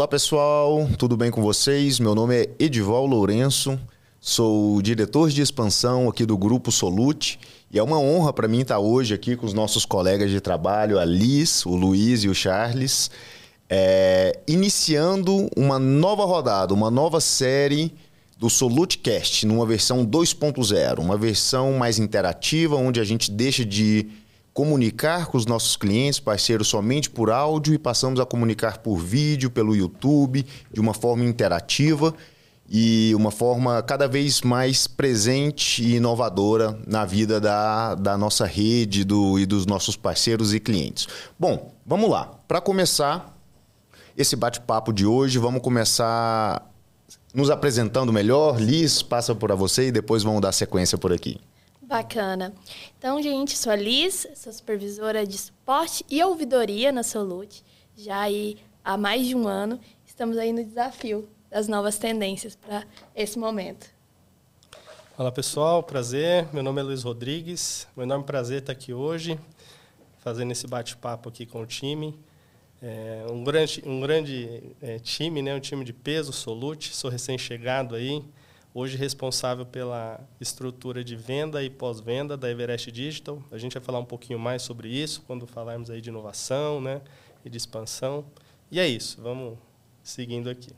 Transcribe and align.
Olá 0.00 0.08
pessoal, 0.08 0.88
tudo 0.96 1.14
bem 1.14 1.30
com 1.30 1.42
vocês? 1.42 2.00
Meu 2.00 2.14
nome 2.14 2.34
é 2.34 2.50
Edival 2.58 3.04
Lourenço, 3.04 3.78
sou 4.18 4.80
diretor 4.80 5.28
de 5.28 5.42
expansão 5.42 6.08
aqui 6.08 6.24
do 6.24 6.38
Grupo 6.38 6.72
Solute. 6.72 7.38
E 7.70 7.78
é 7.78 7.82
uma 7.82 7.98
honra 7.98 8.32
para 8.32 8.48
mim 8.48 8.60
estar 8.60 8.78
hoje 8.78 9.12
aqui 9.12 9.36
com 9.36 9.44
os 9.44 9.52
nossos 9.52 9.84
colegas 9.84 10.30
de 10.30 10.40
trabalho, 10.40 10.98
a 10.98 11.04
Liz, 11.04 11.66
o 11.66 11.76
Luiz 11.76 12.24
e 12.24 12.30
o 12.30 12.34
Charles, 12.34 13.10
é, 13.68 14.40
iniciando 14.48 15.50
uma 15.54 15.78
nova 15.78 16.24
rodada, 16.24 16.72
uma 16.72 16.90
nova 16.90 17.20
série 17.20 17.92
do 18.38 18.48
SoluteCast, 18.48 19.44
numa 19.44 19.66
versão 19.66 20.06
2.0, 20.06 20.98
uma 20.98 21.18
versão 21.18 21.74
mais 21.74 21.98
interativa, 21.98 22.74
onde 22.74 23.00
a 23.00 23.04
gente 23.04 23.30
deixa 23.30 23.66
de 23.66 24.06
comunicar 24.60 25.24
com 25.28 25.38
os 25.38 25.46
nossos 25.46 25.74
clientes, 25.74 26.20
parceiros, 26.20 26.68
somente 26.68 27.08
por 27.08 27.30
áudio 27.30 27.72
e 27.72 27.78
passamos 27.78 28.20
a 28.20 28.26
comunicar 28.26 28.76
por 28.76 28.98
vídeo, 28.98 29.50
pelo 29.50 29.74
YouTube, 29.74 30.44
de 30.70 30.78
uma 30.78 30.92
forma 30.92 31.24
interativa 31.24 32.14
e 32.68 33.14
uma 33.14 33.30
forma 33.30 33.82
cada 33.82 34.06
vez 34.06 34.42
mais 34.42 34.86
presente 34.86 35.82
e 35.82 35.96
inovadora 35.96 36.78
na 36.86 37.06
vida 37.06 37.40
da, 37.40 37.94
da 37.94 38.18
nossa 38.18 38.44
rede 38.44 39.02
do, 39.02 39.38
e 39.38 39.46
dos 39.46 39.64
nossos 39.64 39.96
parceiros 39.96 40.52
e 40.52 40.60
clientes. 40.60 41.08
Bom, 41.38 41.74
vamos 41.86 42.10
lá. 42.10 42.30
Para 42.46 42.60
começar 42.60 43.34
esse 44.14 44.36
bate-papo 44.36 44.92
de 44.92 45.06
hoje, 45.06 45.38
vamos 45.38 45.62
começar 45.62 46.70
nos 47.32 47.48
apresentando 47.48 48.12
melhor. 48.12 48.60
Liz, 48.60 49.02
passa 49.02 49.34
por 49.34 49.56
você 49.56 49.86
e 49.86 49.90
depois 49.90 50.22
vamos 50.22 50.42
dar 50.42 50.52
sequência 50.52 50.98
por 50.98 51.14
aqui. 51.14 51.40
Bacana. 51.90 52.54
Então, 52.96 53.20
gente, 53.20 53.58
sou 53.58 53.72
a 53.72 53.74
Liz, 53.74 54.24
sou 54.36 54.52
supervisora 54.52 55.26
de 55.26 55.36
suporte 55.36 56.06
e 56.08 56.22
ouvidoria 56.22 56.92
na 56.92 57.02
Solute. 57.02 57.64
Já 57.96 58.20
aí 58.20 58.58
há 58.84 58.96
mais 58.96 59.26
de 59.26 59.34
um 59.34 59.48
ano, 59.48 59.80
estamos 60.06 60.38
aí 60.38 60.52
no 60.52 60.64
desafio 60.64 61.28
das 61.50 61.66
novas 61.66 61.98
tendências 61.98 62.54
para 62.54 62.84
esse 63.12 63.36
momento. 63.40 63.88
Olá, 65.18 65.32
pessoal. 65.32 65.82
Prazer. 65.82 66.46
Meu 66.52 66.62
nome 66.62 66.80
é 66.80 66.84
Luiz 66.84 67.02
Rodrigues. 67.02 67.88
Um 67.96 68.02
enorme 68.02 68.24
prazer 68.24 68.60
estar 68.60 68.70
aqui 68.70 68.94
hoje, 68.94 69.36
fazendo 70.20 70.52
esse 70.52 70.68
bate-papo 70.68 71.28
aqui 71.28 71.44
com 71.44 71.60
o 71.60 71.66
time. 71.66 72.16
É 72.80 73.26
um 73.28 73.42
grande, 73.42 73.82
um 73.84 74.00
grande 74.00 74.62
é, 74.80 75.00
time, 75.00 75.42
né? 75.42 75.56
um 75.56 75.60
time 75.60 75.84
de 75.84 75.92
peso, 75.92 76.32
Solute. 76.32 76.94
Sou 76.94 77.10
recém-chegado 77.10 77.96
aí 77.96 78.22
hoje 78.72 78.96
responsável 78.96 79.66
pela 79.66 80.20
estrutura 80.40 81.02
de 81.02 81.16
venda 81.16 81.62
e 81.62 81.68
pós-venda 81.68 82.36
da 82.36 82.50
Everest 82.50 82.90
Digital. 82.90 83.42
A 83.50 83.58
gente 83.58 83.74
vai 83.74 83.82
falar 83.82 83.98
um 83.98 84.04
pouquinho 84.04 84.38
mais 84.38 84.62
sobre 84.62 84.88
isso 84.88 85.22
quando 85.26 85.46
falarmos 85.46 85.90
aí 85.90 86.00
de 86.00 86.08
inovação, 86.08 86.80
né, 86.80 87.00
e 87.44 87.50
de 87.50 87.56
expansão. 87.56 88.24
E 88.70 88.78
é 88.78 88.86
isso, 88.86 89.20
vamos 89.20 89.58
seguindo 90.02 90.48
aqui. 90.48 90.70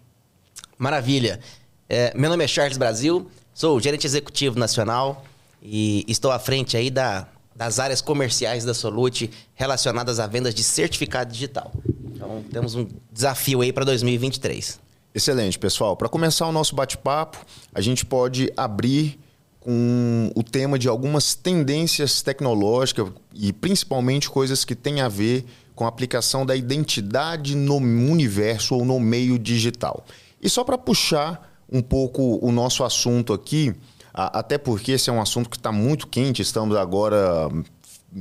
Maravilha. 0.79 1.41
É, 1.89 2.17
meu 2.17 2.31
nome 2.31 2.43
é 2.43 2.49
Charles 2.49 2.79
Brasil, 2.79 3.31
sou 3.53 3.79
gerente 3.79 4.07
executivo 4.07 4.59
nacional 4.59 5.25
e 5.61 6.05
estou 6.09 6.31
à 6.31 6.39
frente 6.39 6.77
aí 6.77 6.91
da, 6.91 7.29
das 7.55 7.79
áreas 7.79 8.01
comerciais 8.01 8.65
da 8.65 8.73
Solute 8.73 9.31
relacionadas 9.55 10.19
a 10.19 10.27
vendas 10.27 10.55
de 10.55 10.63
certificado 10.63 11.31
digital. 11.31 11.71
Então, 12.15 12.43
temos 12.51 12.75
um 12.75 12.87
desafio 13.13 13.61
aí 13.61 13.73
para 13.73 13.85
2023. 13.85 14.81
Excelente, 15.15 15.59
pessoal. 15.59 15.95
Para 15.95 16.09
começar 16.09 16.47
o 16.47 16.53
nosso 16.53 16.75
bate-papo, 16.75 17.39
a 17.75 17.81
gente 17.83 18.05
pode 18.05 18.51
abrir 18.57 19.21
com 19.61 20.33
o 20.35 20.43
tema 20.43 20.79
de 20.79 20.89
algumas 20.89 21.35
tendências 21.35 22.23
tecnológicas 22.23 23.09
e 23.35 23.53
principalmente 23.53 24.31
coisas 24.31 24.65
que 24.65 24.75
têm 24.75 25.03
a 25.03 25.09
ver 25.09 25.45
com 25.75 25.85
a 25.85 25.89
aplicação 25.89 26.47
da 26.47 26.57
identidade 26.57 27.55
no 27.55 27.77
universo 27.77 28.75
ou 28.75 28.85
no 28.85 28.99
meio 28.99 29.39
digital. 29.39 30.05
E 30.41 30.49
só 30.49 30.65
para 30.65 30.79
puxar 30.79 31.63
um 31.71 31.83
pouco 31.83 32.39
o 32.45 32.51
nosso 32.51 32.83
assunto 32.83 33.35
aqui, 33.35 33.75
até 34.15 34.57
porque 34.57 34.93
esse 34.93 35.11
é 35.11 35.13
um 35.13 35.21
assunto 35.21 35.49
que 35.49 35.57
está 35.57 35.71
muito 35.71 36.07
quente, 36.07 36.43
estamos 36.43 36.77
agora 36.77 37.49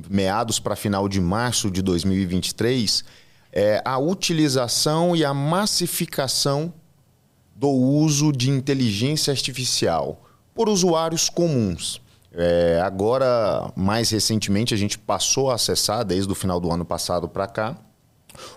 meados 0.09 0.59
para 0.59 0.75
final 0.75 1.07
de 1.09 1.19
março 1.19 1.71
de 1.71 1.81
2023, 1.81 3.03
é 3.51 3.81
a 3.83 3.97
utilização 3.97 5.15
e 5.15 5.25
a 5.25 5.33
massificação 5.33 6.73
do 7.61 7.69
uso 7.69 8.31
de 8.31 8.49
inteligência 8.49 9.29
artificial 9.29 10.25
por 10.51 10.67
usuários 10.67 11.29
comuns. 11.29 12.01
É, 12.33 12.81
agora, 12.83 13.71
mais 13.75 14.09
recentemente, 14.09 14.73
a 14.73 14.77
gente 14.77 14.97
passou 14.97 15.51
a 15.51 15.53
acessar, 15.53 16.03
desde 16.03 16.31
o 16.31 16.33
final 16.33 16.59
do 16.59 16.71
ano 16.71 16.83
passado 16.83 17.29
para 17.29 17.45
cá, 17.45 17.77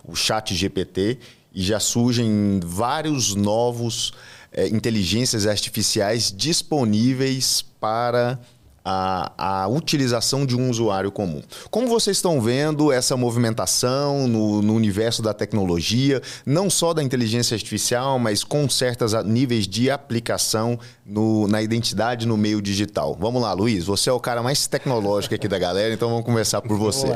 o 0.02 0.16
Chat 0.16 0.54
GPT 0.54 1.18
e 1.52 1.62
já 1.62 1.78
surgem 1.78 2.58
vários 2.64 3.34
novos 3.34 4.14
é, 4.50 4.68
inteligências 4.68 5.46
artificiais 5.46 6.32
disponíveis 6.34 7.60
para 7.78 8.40
a, 8.84 9.62
a 9.62 9.68
utilização 9.68 10.44
de 10.44 10.54
um 10.54 10.68
usuário 10.68 11.10
comum. 11.10 11.40
Como 11.70 11.88
vocês 11.88 12.18
estão 12.18 12.40
vendo 12.40 12.92
essa 12.92 13.16
movimentação 13.16 14.28
no, 14.28 14.60
no 14.60 14.74
universo 14.74 15.22
da 15.22 15.32
tecnologia, 15.32 16.20
não 16.44 16.68
só 16.68 16.92
da 16.92 17.02
inteligência 17.02 17.54
artificial, 17.54 18.18
mas 18.18 18.44
com 18.44 18.68
certos 18.68 19.14
níveis 19.24 19.66
de 19.66 19.90
aplicação 19.90 20.78
no, 21.06 21.48
na 21.48 21.62
identidade 21.62 22.26
no 22.26 22.36
meio 22.36 22.60
digital? 22.60 23.16
Vamos 23.18 23.40
lá, 23.40 23.54
Luiz, 23.54 23.84
você 23.84 24.10
é 24.10 24.12
o 24.12 24.20
cara 24.20 24.42
mais 24.42 24.66
tecnológico 24.66 25.34
aqui 25.34 25.48
da 25.48 25.58
galera, 25.58 25.94
então 25.94 26.10
vamos 26.10 26.24
começar 26.24 26.60
por 26.60 26.76
você. 26.76 27.06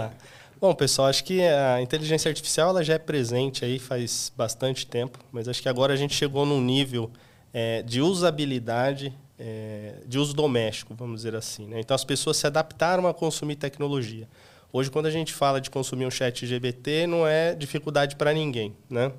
Bom, 0.60 0.74
pessoal, 0.74 1.08
acho 1.08 1.22
que 1.22 1.40
a 1.42 1.80
inteligência 1.80 2.28
artificial 2.28 2.70
ela 2.70 2.82
já 2.82 2.94
é 2.94 2.98
presente 2.98 3.64
aí 3.64 3.78
faz 3.78 4.32
bastante 4.36 4.86
tempo, 4.86 5.18
mas 5.30 5.46
acho 5.46 5.62
que 5.62 5.68
agora 5.68 5.92
a 5.92 5.96
gente 5.96 6.14
chegou 6.14 6.44
num 6.44 6.60
nível 6.60 7.10
é, 7.52 7.82
de 7.82 8.00
usabilidade 8.00 9.12
é, 9.38 9.94
de 10.06 10.18
uso 10.18 10.34
doméstico, 10.34 10.94
vamos 10.94 11.16
dizer 11.16 11.36
assim. 11.36 11.66
Né? 11.66 11.80
Então, 11.80 11.94
as 11.94 12.04
pessoas 12.04 12.36
se 12.36 12.46
adaptaram 12.46 13.06
a 13.06 13.14
consumir 13.14 13.56
tecnologia. 13.56 14.28
Hoje, 14.72 14.90
quando 14.90 15.06
a 15.06 15.10
gente 15.10 15.32
fala 15.32 15.60
de 15.60 15.70
consumir 15.70 16.04
um 16.04 16.10
chat 16.10 16.46
GBT, 16.46 17.06
não 17.06 17.26
é 17.26 17.54
dificuldade 17.54 18.16
para 18.16 18.32
ninguém. 18.32 18.74
Né? 18.90 19.12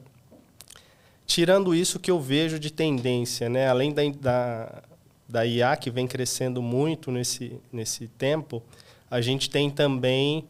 Tirando 1.26 1.74
isso 1.74 2.00
que 2.00 2.12
eu 2.12 2.20
vejo 2.20 2.60
de 2.60 2.72
tendência, 2.72 3.50
né? 3.50 3.68
além 3.68 3.94
da, 3.94 4.02
da, 4.20 4.84
da 5.28 5.46
IA, 5.46 5.76
que 5.78 5.90
vem 5.90 6.06
crescendo 6.06 6.62
muito 6.62 7.12
nesse, 7.12 7.60
nesse 7.72 8.08
tempo, 8.08 8.62
a 9.10 9.22
gente 9.22 9.50
tem 9.50 9.70
também 9.70 10.46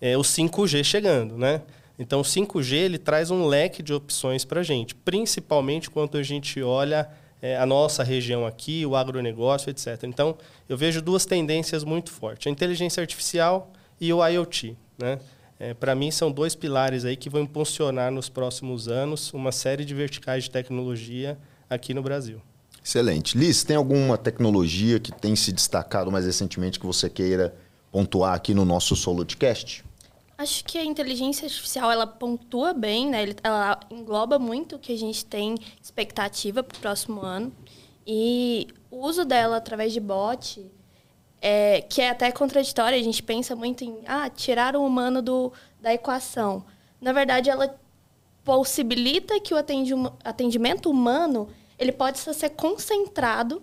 é, 0.00 0.18
o 0.18 0.22
5G 0.22 0.84
chegando. 0.84 1.38
Né? 1.38 1.62
Então, 1.98 2.20
o 2.20 2.24
5G 2.24 2.74
ele 2.74 2.98
traz 2.98 3.30
um 3.30 3.46
leque 3.46 3.82
de 3.82 3.94
opções 3.94 4.44
para 4.44 4.60
a 4.60 4.62
gente, 4.64 4.94
principalmente 4.94 5.88
quando 5.88 6.18
a 6.18 6.22
gente 6.22 6.60
olha 6.60 7.08
é, 7.42 7.56
a 7.56 7.66
nossa 7.66 8.04
região 8.04 8.46
aqui, 8.46 8.86
o 8.86 8.94
agronegócio, 8.94 9.68
etc. 9.68 10.04
Então, 10.04 10.38
eu 10.68 10.78
vejo 10.78 11.02
duas 11.02 11.26
tendências 11.26 11.82
muito 11.82 12.12
fortes: 12.12 12.46
a 12.46 12.50
inteligência 12.50 13.00
artificial 13.00 13.72
e 14.00 14.12
o 14.12 14.24
IoT. 14.24 14.76
Né? 14.96 15.18
É, 15.58 15.74
Para 15.74 15.94
mim, 15.96 16.12
são 16.12 16.30
dois 16.30 16.54
pilares 16.54 17.04
aí 17.04 17.16
que 17.16 17.28
vão 17.28 17.42
impulsionar 17.42 18.12
nos 18.12 18.28
próximos 18.28 18.86
anos 18.86 19.32
uma 19.34 19.50
série 19.50 19.84
de 19.84 19.92
verticais 19.92 20.44
de 20.44 20.50
tecnologia 20.50 21.36
aqui 21.68 21.92
no 21.92 22.02
Brasil. 22.02 22.40
Excelente. 22.84 23.36
Liz, 23.36 23.62
tem 23.62 23.76
alguma 23.76 24.16
tecnologia 24.16 24.98
que 24.98 25.12
tem 25.12 25.36
se 25.36 25.52
destacado 25.52 26.10
mais 26.10 26.26
recentemente 26.26 26.80
que 26.80 26.86
você 26.86 27.08
queira 27.10 27.54
pontuar 27.92 28.34
aqui 28.34 28.54
no 28.54 28.64
nosso 28.64 28.96
Solutcast? 28.96 29.84
Acho 30.36 30.64
que 30.64 30.78
a 30.78 30.84
inteligência 30.84 31.46
artificial 31.46 31.90
ela 31.90 32.06
pontua 32.06 32.72
bem, 32.72 33.08
né? 33.08 33.26
Ela 33.42 33.78
engloba 33.90 34.38
muito 34.38 34.76
o 34.76 34.78
que 34.78 34.92
a 34.92 34.98
gente 34.98 35.24
tem 35.24 35.54
expectativa 35.80 36.62
para 36.62 36.76
o 36.76 36.80
próximo 36.80 37.20
ano. 37.20 37.52
E 38.06 38.68
o 38.90 39.06
uso 39.06 39.24
dela 39.24 39.58
através 39.58 39.92
de 39.92 40.00
bot, 40.00 40.70
é, 41.40 41.82
que 41.82 42.00
é 42.00 42.10
até 42.10 42.30
contraditório, 42.32 42.98
a 42.98 43.02
gente 43.02 43.22
pensa 43.22 43.54
muito 43.54 43.84
em 43.84 44.00
ah, 44.06 44.28
tirar 44.30 44.74
o 44.74 44.84
humano 44.84 45.20
do, 45.22 45.52
da 45.80 45.92
equação. 45.92 46.64
Na 47.00 47.12
verdade, 47.12 47.50
ela 47.50 47.78
possibilita 48.44 49.38
que 49.40 49.54
o 49.54 49.56
atendimento 50.24 50.90
humano 50.90 51.48
ele 51.78 51.92
pode 51.92 52.18
ser 52.18 52.50
concentrado 52.50 53.62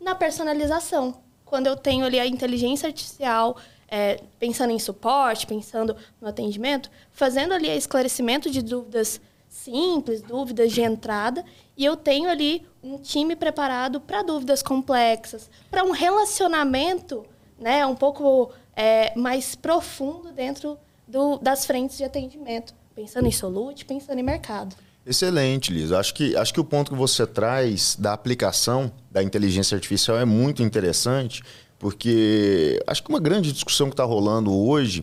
na 0.00 0.14
personalização. 0.14 1.22
Quando 1.44 1.66
eu 1.66 1.76
tenho 1.76 2.04
ali 2.04 2.18
a 2.18 2.26
inteligência 2.26 2.86
artificial 2.86 3.56
é, 3.90 4.20
pensando 4.38 4.72
em 4.72 4.78
suporte, 4.78 5.46
pensando 5.46 5.96
no 6.20 6.28
atendimento, 6.28 6.90
fazendo 7.12 7.52
ali 7.52 7.68
esclarecimento 7.68 8.50
de 8.50 8.62
dúvidas 8.62 9.20
simples, 9.48 10.22
dúvidas 10.22 10.72
de 10.72 10.80
entrada, 10.80 11.44
e 11.76 11.84
eu 11.84 11.96
tenho 11.96 12.30
ali 12.30 12.64
um 12.82 12.98
time 12.98 13.34
preparado 13.34 14.00
para 14.00 14.22
dúvidas 14.22 14.62
complexas, 14.62 15.50
para 15.70 15.82
um 15.84 15.90
relacionamento 15.90 17.26
né, 17.58 17.84
um 17.84 17.96
pouco 17.96 18.52
é, 18.76 19.12
mais 19.18 19.54
profundo 19.54 20.32
dentro 20.32 20.78
do, 21.06 21.36
das 21.38 21.66
frentes 21.66 21.98
de 21.98 22.04
atendimento, 22.04 22.72
pensando 22.94 23.26
em 23.26 23.32
solute, 23.32 23.84
pensando 23.84 24.18
em 24.18 24.22
mercado. 24.22 24.76
Excelente, 25.04 25.72
Liz. 25.72 25.90
Acho 25.92 26.14
que, 26.14 26.36
acho 26.36 26.54
que 26.54 26.60
o 26.60 26.64
ponto 26.64 26.92
que 26.92 26.96
você 26.96 27.26
traz 27.26 27.96
da 27.96 28.12
aplicação 28.12 28.92
da 29.10 29.22
inteligência 29.22 29.74
artificial 29.74 30.18
é 30.18 30.24
muito 30.24 30.62
interessante, 30.62 31.42
porque 31.80 32.78
acho 32.86 33.02
que 33.02 33.08
uma 33.08 33.18
grande 33.18 33.50
discussão 33.50 33.88
que 33.88 33.94
está 33.94 34.04
rolando 34.04 34.54
hoje 34.54 35.02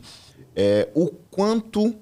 é 0.56 0.88
o 0.94 1.07
quanto 1.07 1.95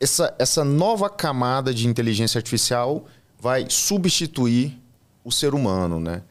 essa, 0.00 0.34
essa 0.38 0.64
nova 0.64 1.10
camada 1.10 1.72
de 1.72 1.86
inteligência 1.86 2.38
artificial 2.38 3.06
vai 3.38 3.66
substituir 3.68 4.80
o 5.22 5.30
ser 5.30 5.54
humano, 5.54 6.00
né? 6.00 6.22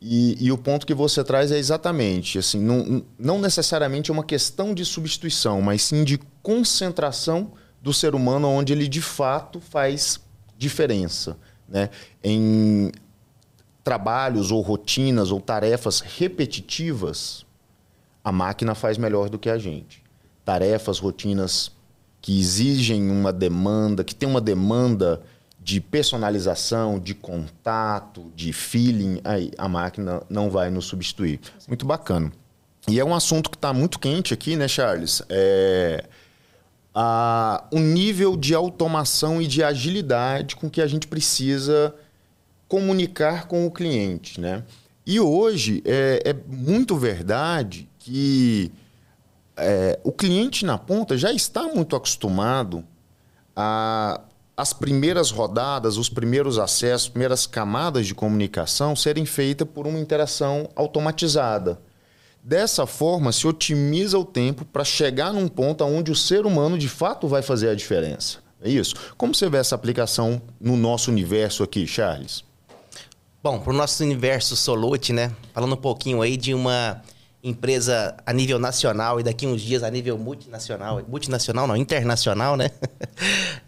E, 0.00 0.36
e, 0.40 0.52
o 0.52 0.56
ponto 0.56 0.86
que 0.86 0.94
você 0.94 1.24
traz 1.24 1.50
é 1.50 1.58
exatamente 1.58 2.38
assim, 2.38 2.60
não, 2.60 3.04
não 3.18 3.40
necessariamente 3.40 4.12
é 4.12 4.14
uma 4.14 4.22
questão 4.22 4.72
de 4.72 4.84
substituição, 4.84 5.60
mas 5.60 5.82
sim 5.82 6.04
de 6.04 6.18
concentração 6.40 7.50
do 7.82 7.92
ser 7.92 8.14
humano 8.14 8.46
onde 8.46 8.72
ele 8.72 8.86
de 8.86 9.02
fato 9.02 9.60
faz 9.60 10.20
diferença, 10.56 11.36
né? 11.68 11.90
Em 12.22 12.92
trabalhos 13.88 14.50
ou 14.50 14.60
rotinas 14.60 15.30
ou 15.30 15.40
tarefas 15.40 16.00
repetitivas, 16.00 17.46
a 18.22 18.30
máquina 18.30 18.74
faz 18.74 18.98
melhor 18.98 19.30
do 19.30 19.38
que 19.38 19.48
a 19.48 19.56
gente. 19.56 20.02
Tarefas, 20.44 20.98
rotinas 20.98 21.72
que 22.20 22.38
exigem 22.38 23.10
uma 23.10 23.32
demanda, 23.32 24.04
que 24.04 24.14
tem 24.14 24.28
uma 24.28 24.42
demanda 24.42 25.22
de 25.58 25.80
personalização, 25.80 26.98
de 26.98 27.14
contato, 27.14 28.30
de 28.36 28.52
feeling, 28.52 29.22
aí 29.24 29.52
a 29.56 29.66
máquina 29.66 30.22
não 30.28 30.50
vai 30.50 30.68
nos 30.68 30.84
substituir. 30.84 31.40
Muito 31.66 31.86
bacana. 31.86 32.30
E 32.86 33.00
é 33.00 33.04
um 33.04 33.14
assunto 33.14 33.48
que 33.48 33.56
está 33.56 33.72
muito 33.72 33.98
quente 33.98 34.34
aqui, 34.34 34.54
né, 34.54 34.68
Charles? 34.68 35.22
É 35.30 36.04
a, 36.94 37.64
o 37.70 37.78
nível 37.78 38.36
de 38.36 38.54
automação 38.54 39.40
e 39.40 39.46
de 39.46 39.62
agilidade 39.62 40.56
com 40.56 40.68
que 40.68 40.82
a 40.82 40.86
gente 40.86 41.06
precisa 41.06 41.94
comunicar 42.68 43.48
com 43.48 43.66
o 43.66 43.70
cliente, 43.70 44.40
né? 44.40 44.62
E 45.06 45.18
hoje 45.18 45.82
é, 45.84 46.22
é 46.24 46.34
muito 46.46 46.96
verdade 46.96 47.88
que 47.98 48.70
é, 49.56 49.98
o 50.04 50.12
cliente 50.12 50.64
na 50.64 50.76
ponta 50.76 51.16
já 51.16 51.32
está 51.32 51.62
muito 51.62 51.96
acostumado 51.96 52.84
a 53.56 54.20
as 54.58 54.72
primeiras 54.72 55.30
rodadas, 55.30 55.96
os 55.96 56.08
primeiros 56.08 56.58
acessos, 56.58 57.06
as 57.06 57.08
primeiras 57.08 57.46
camadas 57.46 58.08
de 58.08 58.12
comunicação 58.12 58.96
serem 58.96 59.24
feitas 59.24 59.68
por 59.72 59.86
uma 59.86 60.00
interação 60.00 60.68
automatizada. 60.74 61.80
Dessa 62.42 62.84
forma, 62.84 63.30
se 63.30 63.46
otimiza 63.46 64.18
o 64.18 64.24
tempo 64.24 64.64
para 64.64 64.82
chegar 64.82 65.32
num 65.32 65.46
ponto 65.46 65.84
onde 65.84 66.10
o 66.10 66.16
ser 66.16 66.44
humano 66.44 66.76
de 66.76 66.88
fato 66.88 67.28
vai 67.28 67.40
fazer 67.40 67.68
a 67.68 67.74
diferença. 67.76 68.38
É 68.60 68.68
isso? 68.68 68.96
Como 69.16 69.32
você 69.32 69.48
vê 69.48 69.58
essa 69.58 69.76
aplicação 69.76 70.42
no 70.60 70.76
nosso 70.76 71.08
universo 71.08 71.62
aqui, 71.62 71.86
Charles? 71.86 72.42
Bom, 73.40 73.60
para 73.60 73.72
o 73.72 73.76
nosso 73.76 74.02
universo 74.02 74.56
Solute, 74.56 75.12
né? 75.12 75.32
Falando 75.54 75.74
um 75.74 75.80
pouquinho 75.80 76.20
aí 76.22 76.36
de 76.36 76.52
uma 76.52 77.00
empresa 77.40 78.16
a 78.26 78.32
nível 78.32 78.58
nacional 78.58 79.20
e 79.20 79.22
daqui 79.22 79.46
uns 79.46 79.62
dias 79.62 79.84
a 79.84 79.90
nível 79.90 80.18
multinacional, 80.18 81.00
multinacional 81.06 81.64
não, 81.64 81.76
internacional, 81.76 82.56
né? 82.56 82.70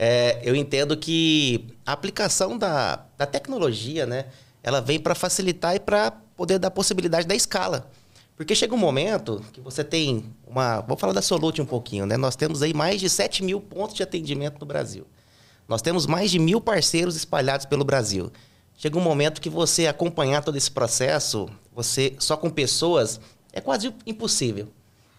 É, 0.03 0.41
eu 0.43 0.57
entendo 0.57 0.97
que 0.97 1.75
a 1.85 1.93
aplicação 1.93 2.57
da, 2.57 3.05
da 3.19 3.27
tecnologia, 3.27 4.07
né? 4.07 4.27
Ela 4.63 4.81
vem 4.81 4.99
para 4.99 5.15
facilitar 5.15 5.77
e 5.77 5.79
para 5.79 6.11
poder 6.35 6.59
dar 6.59 6.71
possibilidade 6.71 7.27
da 7.27 7.35
escala. 7.35 7.91
Porque 8.35 8.55
chega 8.55 8.75
um 8.75 8.79
momento 8.79 9.45
que 9.53 9.61
você 9.61 9.85
tem 9.85 10.25
uma... 10.47 10.81
Vou 10.81 10.97
falar 10.97 11.13
da 11.13 11.21
Solute 11.21 11.61
um 11.61 11.67
pouquinho, 11.67 12.07
né? 12.07 12.17
Nós 12.17 12.35
temos 12.35 12.63
aí 12.63 12.73
mais 12.73 12.99
de 12.99 13.11
7 13.11 13.45
mil 13.45 13.61
pontos 13.61 13.95
de 13.95 14.03
atendimento 14.03 14.59
no 14.59 14.65
Brasil. 14.65 15.07
Nós 15.69 15.83
temos 15.83 16.07
mais 16.07 16.31
de 16.31 16.39
mil 16.39 16.63
parceiros 16.63 17.15
espalhados 17.15 17.67
pelo 17.67 17.85
Brasil. 17.85 18.33
Chega 18.81 18.97
um 18.97 19.03
momento 19.03 19.43
que 19.43 19.51
você 19.51 19.87
acompanhar 19.87 20.43
todo 20.43 20.57
esse 20.57 20.71
processo, 20.71 21.51
você 21.71 22.15
só 22.19 22.35
com 22.35 22.49
pessoas 22.49 23.21
é 23.53 23.61
quase 23.61 23.95
impossível. 24.07 24.69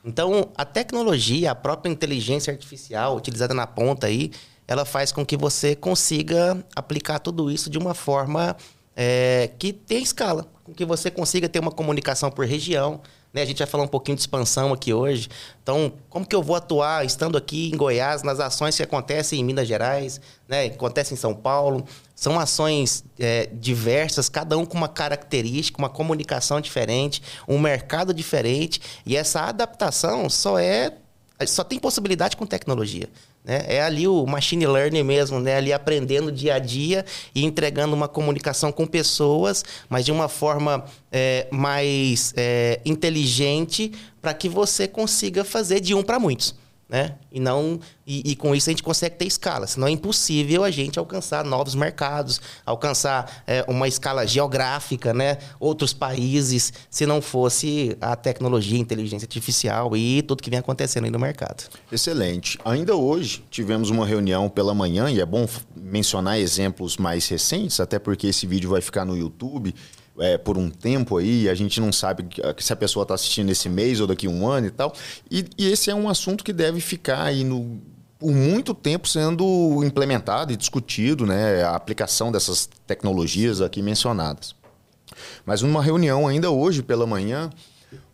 Então, 0.03 0.49
a 0.57 0.65
tecnologia, 0.65 1.51
a 1.51 1.53
própria 1.53 1.91
inteligência 1.91 2.51
artificial 2.51 3.15
utilizada 3.15 3.53
na 3.53 3.67
ponta 3.67 4.07
aí, 4.07 4.31
ela 4.67 4.83
faz 4.83 5.11
com 5.11 5.23
que 5.23 5.37
você 5.37 5.75
consiga 5.75 6.65
aplicar 6.75 7.19
tudo 7.19 7.51
isso 7.51 7.69
de 7.69 7.77
uma 7.77 7.93
forma 7.93 8.57
é, 8.95 9.51
que 9.59 9.71
tenha 9.71 10.01
escala, 10.01 10.47
com 10.63 10.73
que 10.73 10.83
você 10.83 11.11
consiga 11.11 11.47
ter 11.47 11.59
uma 11.59 11.71
comunicação 11.71 12.31
por 12.31 12.47
região, 12.47 12.99
né? 13.33 13.41
A 13.41 13.45
gente 13.45 13.59
vai 13.59 13.67
falar 13.67 13.83
um 13.83 13.87
pouquinho 13.87 14.15
de 14.15 14.21
expansão 14.21 14.73
aqui 14.73 14.93
hoje. 14.93 15.29
Então, 15.63 15.93
como 16.09 16.25
que 16.25 16.35
eu 16.35 16.43
vou 16.43 16.55
atuar 16.55 17.05
estando 17.05 17.37
aqui 17.37 17.71
em 17.71 17.77
Goiás 17.77 18.23
nas 18.23 18.39
ações 18.39 18.75
que 18.75 18.83
acontecem 18.83 19.39
em 19.39 19.43
Minas 19.43 19.67
Gerais, 19.67 20.19
né? 20.47 20.65
acontecem 20.65 21.15
em 21.15 21.17
São 21.17 21.33
Paulo? 21.33 21.85
São 22.15 22.39
ações 22.39 23.03
é, 23.19 23.49
diversas, 23.53 24.27
cada 24.29 24.57
um 24.57 24.65
com 24.65 24.77
uma 24.77 24.89
característica, 24.89 25.77
uma 25.79 25.89
comunicação 25.89 26.59
diferente, 26.59 27.21
um 27.47 27.57
mercado 27.57 28.13
diferente. 28.13 28.81
E 29.05 29.15
essa 29.15 29.41
adaptação 29.41 30.29
só 30.29 30.59
é 30.59 30.93
só 31.47 31.63
tem 31.63 31.79
possibilidade 31.79 32.37
com 32.37 32.45
tecnologia. 32.45 33.09
Né? 33.43 33.63
É 33.67 33.81
ali 33.81 34.07
o 34.07 34.25
machine 34.25 34.65
learning 34.67 35.03
mesmo, 35.03 35.39
né? 35.39 35.57
ali 35.57 35.73
aprendendo 35.73 36.31
dia 36.31 36.55
a 36.55 36.59
dia 36.59 37.05
e 37.33 37.43
entregando 37.43 37.95
uma 37.95 38.07
comunicação 38.07 38.71
com 38.71 38.85
pessoas, 38.85 39.63
mas 39.89 40.05
de 40.05 40.11
uma 40.11 40.27
forma 40.27 40.85
é, 41.11 41.47
mais 41.51 42.33
é, 42.37 42.79
inteligente 42.85 43.91
para 44.21 44.33
que 44.33 44.47
você 44.47 44.87
consiga 44.87 45.43
fazer 45.43 45.79
de 45.79 45.93
um 45.93 46.03
para 46.03 46.19
muitos 46.19 46.60
né? 46.91 47.15
E 47.31 47.39
não 47.39 47.79
e, 48.05 48.31
e, 48.31 48.35
com 48.35 48.53
isso 48.53 48.69
a 48.69 48.73
gente 48.73 48.83
consegue 48.83 49.15
ter 49.15 49.25
escala. 49.25 49.65
Senão 49.65 49.87
é 49.87 49.91
impossível 49.91 50.65
a 50.65 50.69
gente 50.69 50.99
alcançar 50.99 51.45
novos 51.45 51.73
mercados, 51.73 52.41
alcançar 52.65 53.43
é, 53.47 53.63
uma 53.69 53.87
escala 53.87 54.27
geográfica, 54.27 55.13
né? 55.13 55.37
Outros 55.57 55.93
países, 55.93 56.73
se 56.89 57.05
não 57.05 57.21
fosse 57.21 57.95
a 58.01 58.17
tecnologia, 58.17 58.77
a 58.77 58.81
inteligência 58.81 59.25
artificial 59.25 59.95
e 59.95 60.21
tudo 60.23 60.43
que 60.43 60.49
vem 60.49 60.59
acontecendo 60.59 61.05
aí 61.05 61.11
no 61.11 61.19
mercado. 61.19 61.63
Excelente. 61.89 62.59
Ainda 62.65 62.93
hoje 62.93 63.41
tivemos 63.49 63.89
uma 63.89 64.05
reunião 64.05 64.49
pela 64.49 64.73
manhã 64.73 65.09
e 65.09 65.21
é 65.21 65.25
bom 65.25 65.47
mencionar 65.73 66.37
exemplos 66.37 66.97
mais 66.97 67.25
recentes, 67.29 67.79
até 67.79 67.97
porque 67.97 68.27
esse 68.27 68.45
vídeo 68.45 68.69
vai 68.69 68.81
ficar 68.81 69.05
no 69.05 69.17
YouTube 69.17 69.73
é, 70.19 70.37
por 70.37 70.57
um 70.57 70.69
tempo 70.69 71.17
aí, 71.17 71.47
a 71.49 71.53
gente 71.53 71.79
não 71.79 71.91
sabe 71.91 72.27
se 72.57 72.73
a 72.73 72.75
pessoa 72.75 73.03
está 73.03 73.13
assistindo 73.13 73.49
esse 73.49 73.69
mês 73.69 73.99
ou 73.99 74.07
daqui 74.07 74.27
a 74.27 74.29
um 74.29 74.47
ano 74.47 74.67
e 74.67 74.71
tal. 74.71 74.93
E, 75.29 75.45
e, 75.57 75.71
esse 75.71 75.89
é 75.89 75.95
um 75.95 76.09
assunto 76.09 76.43
que 76.43 76.53
deve 76.53 76.79
ficar 76.81 77.23
aí 77.23 77.43
no, 77.43 77.79
por 78.19 78.31
muito 78.31 78.73
tempo 78.73 79.07
sendo 79.07 79.83
implementado 79.83 80.51
e 80.53 80.57
discutido, 80.57 81.25
né? 81.25 81.63
A 81.63 81.75
aplicação 81.75 82.31
dessas 82.31 82.69
tecnologias 82.85 83.61
aqui 83.61 83.81
mencionadas. 83.81 84.55
Mas 85.45 85.61
numa 85.61 85.81
reunião 85.81 86.27
ainda 86.27 86.51
hoje 86.51 86.83
pela 86.83 87.05
manhã, 87.07 87.49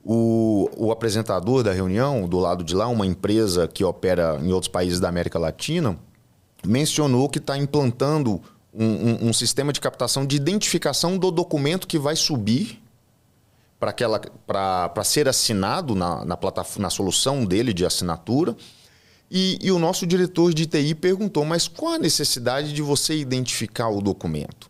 o, 0.03 0.69
o 0.77 0.91
apresentador 0.91 1.63
da 1.63 1.73
reunião, 1.73 2.27
do 2.27 2.39
lado 2.39 2.63
de 2.63 2.73
lá, 2.73 2.87
uma 2.87 3.05
empresa 3.05 3.67
que 3.67 3.83
opera 3.83 4.39
em 4.41 4.51
outros 4.53 4.71
países 4.71 4.99
da 4.99 5.09
América 5.09 5.37
Latina, 5.37 5.97
mencionou 6.65 7.27
que 7.27 7.39
está 7.39 7.57
implantando 7.57 8.41
um, 8.77 8.85
um, 8.85 9.29
um 9.29 9.33
sistema 9.33 9.73
de 9.73 9.81
captação 9.81 10.25
de 10.25 10.35
identificação 10.35 11.17
do 11.17 11.31
documento 11.31 11.87
que 11.87 11.97
vai 11.97 12.15
subir 12.15 12.81
para 13.79 15.03
ser 15.03 15.27
assinado 15.27 15.95
na, 15.95 16.23
na, 16.23 16.37
na 16.79 16.89
solução 16.89 17.45
dele 17.45 17.73
de 17.73 17.85
assinatura. 17.85 18.55
E, 19.29 19.59
e, 19.61 19.71
o 19.71 19.79
nosso 19.79 20.07
diretor 20.07 20.53
de 20.53 20.65
TI 20.65 20.95
perguntou: 20.95 21.43
mas 21.43 21.67
qual 21.67 21.93
a 21.93 21.99
necessidade 21.99 22.71
de 22.71 22.81
você 22.81 23.17
identificar 23.17 23.89
o 23.89 24.01
documento? 24.01 24.69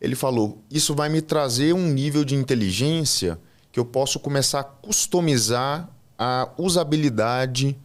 Ele 0.00 0.14
falou: 0.14 0.62
isso 0.70 0.94
vai 0.94 1.08
me 1.08 1.20
trazer 1.20 1.74
um 1.74 1.88
nível 1.88 2.24
de 2.24 2.34
inteligência 2.34 3.38
que 3.70 3.78
eu 3.78 3.84
posso 3.84 4.18
começar 4.18 4.60
a 4.60 4.64
customizar 4.64 5.90
a 6.18 6.48
usabilidade 6.56 7.76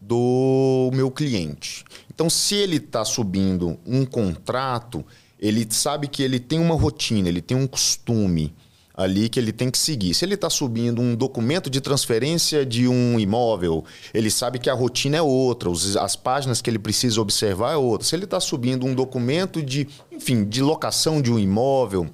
do 0.00 0.90
meu 0.94 1.10
cliente. 1.10 1.84
Então, 2.12 2.30
se 2.30 2.54
ele 2.54 2.76
está 2.76 3.04
subindo 3.04 3.78
um 3.86 4.04
contrato, 4.04 5.04
ele 5.38 5.66
sabe 5.70 6.08
que 6.08 6.22
ele 6.22 6.40
tem 6.40 6.58
uma 6.58 6.74
rotina, 6.74 7.28
ele 7.28 7.42
tem 7.42 7.56
um 7.56 7.66
costume 7.66 8.54
ali 8.94 9.28
que 9.30 9.40
ele 9.40 9.52
tem 9.52 9.70
que 9.70 9.78
seguir. 9.78 10.12
Se 10.12 10.24
ele 10.24 10.34
está 10.34 10.50
subindo 10.50 11.00
um 11.00 11.14
documento 11.14 11.70
de 11.70 11.80
transferência 11.80 12.66
de 12.66 12.86
um 12.86 13.18
imóvel, 13.18 13.84
ele 14.12 14.30
sabe 14.30 14.58
que 14.58 14.68
a 14.68 14.74
rotina 14.74 15.16
é 15.16 15.22
outra, 15.22 15.70
as 15.70 16.16
páginas 16.16 16.60
que 16.60 16.68
ele 16.68 16.78
precisa 16.78 17.20
observar 17.20 17.72
é 17.72 17.76
outra. 17.76 18.06
Se 18.06 18.14
ele 18.14 18.24
está 18.24 18.38
subindo 18.38 18.84
um 18.84 18.94
documento 18.94 19.62
de, 19.62 19.88
enfim, 20.12 20.44
de 20.44 20.60
locação 20.60 21.22
de 21.22 21.32
um 21.32 21.38
imóvel, 21.38 22.10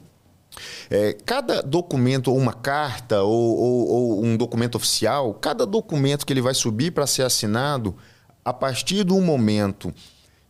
é, 0.91 1.13
cada 1.25 1.63
documento, 1.63 2.31
ou 2.31 2.39
uma 2.39 2.53
carta, 2.53 3.23
ou, 3.23 3.57
ou, 3.57 3.89
ou 3.89 4.25
um 4.25 4.37
documento 4.37 4.77
oficial, 4.77 5.35
cada 5.35 5.67
documento 5.67 6.25
que 6.25 6.33
ele 6.33 6.41
vai 6.41 6.55
subir 6.55 6.91
para 6.91 7.07
ser 7.07 7.23
assinado, 7.23 7.95
a 8.45 8.53
partir 8.53 9.05
do 9.05 9.21
momento 9.21 9.93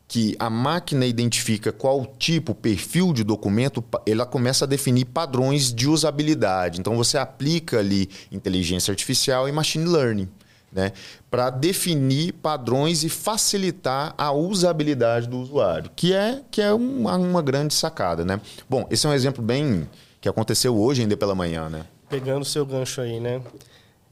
que 0.09 0.37
a 0.39 0.49
máquina 0.49 1.05
identifica 1.05 1.73
qual 1.73 2.07
tipo, 2.19 2.55
perfil 2.55 3.13
de 3.13 3.25
documento, 3.25 3.85
ela 4.07 4.25
começa 4.25 4.65
a 4.65 4.69
definir 4.69 5.07
padrões 5.07 5.75
de 5.75 5.89
usabilidade. 5.89 6.79
Então 6.79 6.97
você 6.97 7.19
aplica 7.19 7.81
ali 7.81 8.09
inteligência 8.31 8.93
artificial 8.93 9.49
e 9.49 9.53
machine 9.53 9.85
learning. 9.85 10.29
Né, 10.77 10.93
para 11.31 11.49
definir 11.49 12.35
padrões 12.35 13.03
e 13.03 13.09
facilitar 13.09 14.15
a 14.19 14.31
usabilidade 14.31 15.27
do 15.27 15.39
usuário, 15.39 15.91
que 15.97 16.13
é, 16.13 16.43
que 16.51 16.61
é 16.61 16.71
uma, 16.71 17.17
uma 17.17 17.41
grande 17.41 17.73
sacada. 17.73 18.27
Né? 18.27 18.39
Bom, 18.69 18.87
esse 18.91 19.07
é 19.07 19.09
um 19.09 19.15
exemplo 19.15 19.43
bem 19.43 19.89
que 20.21 20.29
aconteceu 20.29 20.77
hoje 20.77 21.01
ainda 21.01 21.17
pela 21.17 21.35
manhã. 21.35 21.71
Né? 21.71 21.87
Pegando 22.11 22.43
o 22.43 22.45
seu 22.45 22.67
gancho 22.67 23.01
aí, 23.01 23.19
né? 23.19 23.41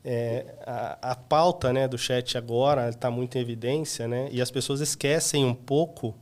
é, 0.05 0.45
a, 0.67 1.13
a, 1.13 1.15
pauta 1.17 1.73
né, 1.73 1.89
do 1.89 1.97
chat 1.97 2.37
agora 2.37 2.91
está 2.91 3.11
muito 3.11 3.39
em 3.39 3.41
evidência, 3.41 4.07
né, 4.07 4.29
e 4.31 4.43
as 4.43 4.51
pessoas 4.51 4.81
esquecem 4.81 5.45
um 5.45 5.55
pouco 5.55 6.15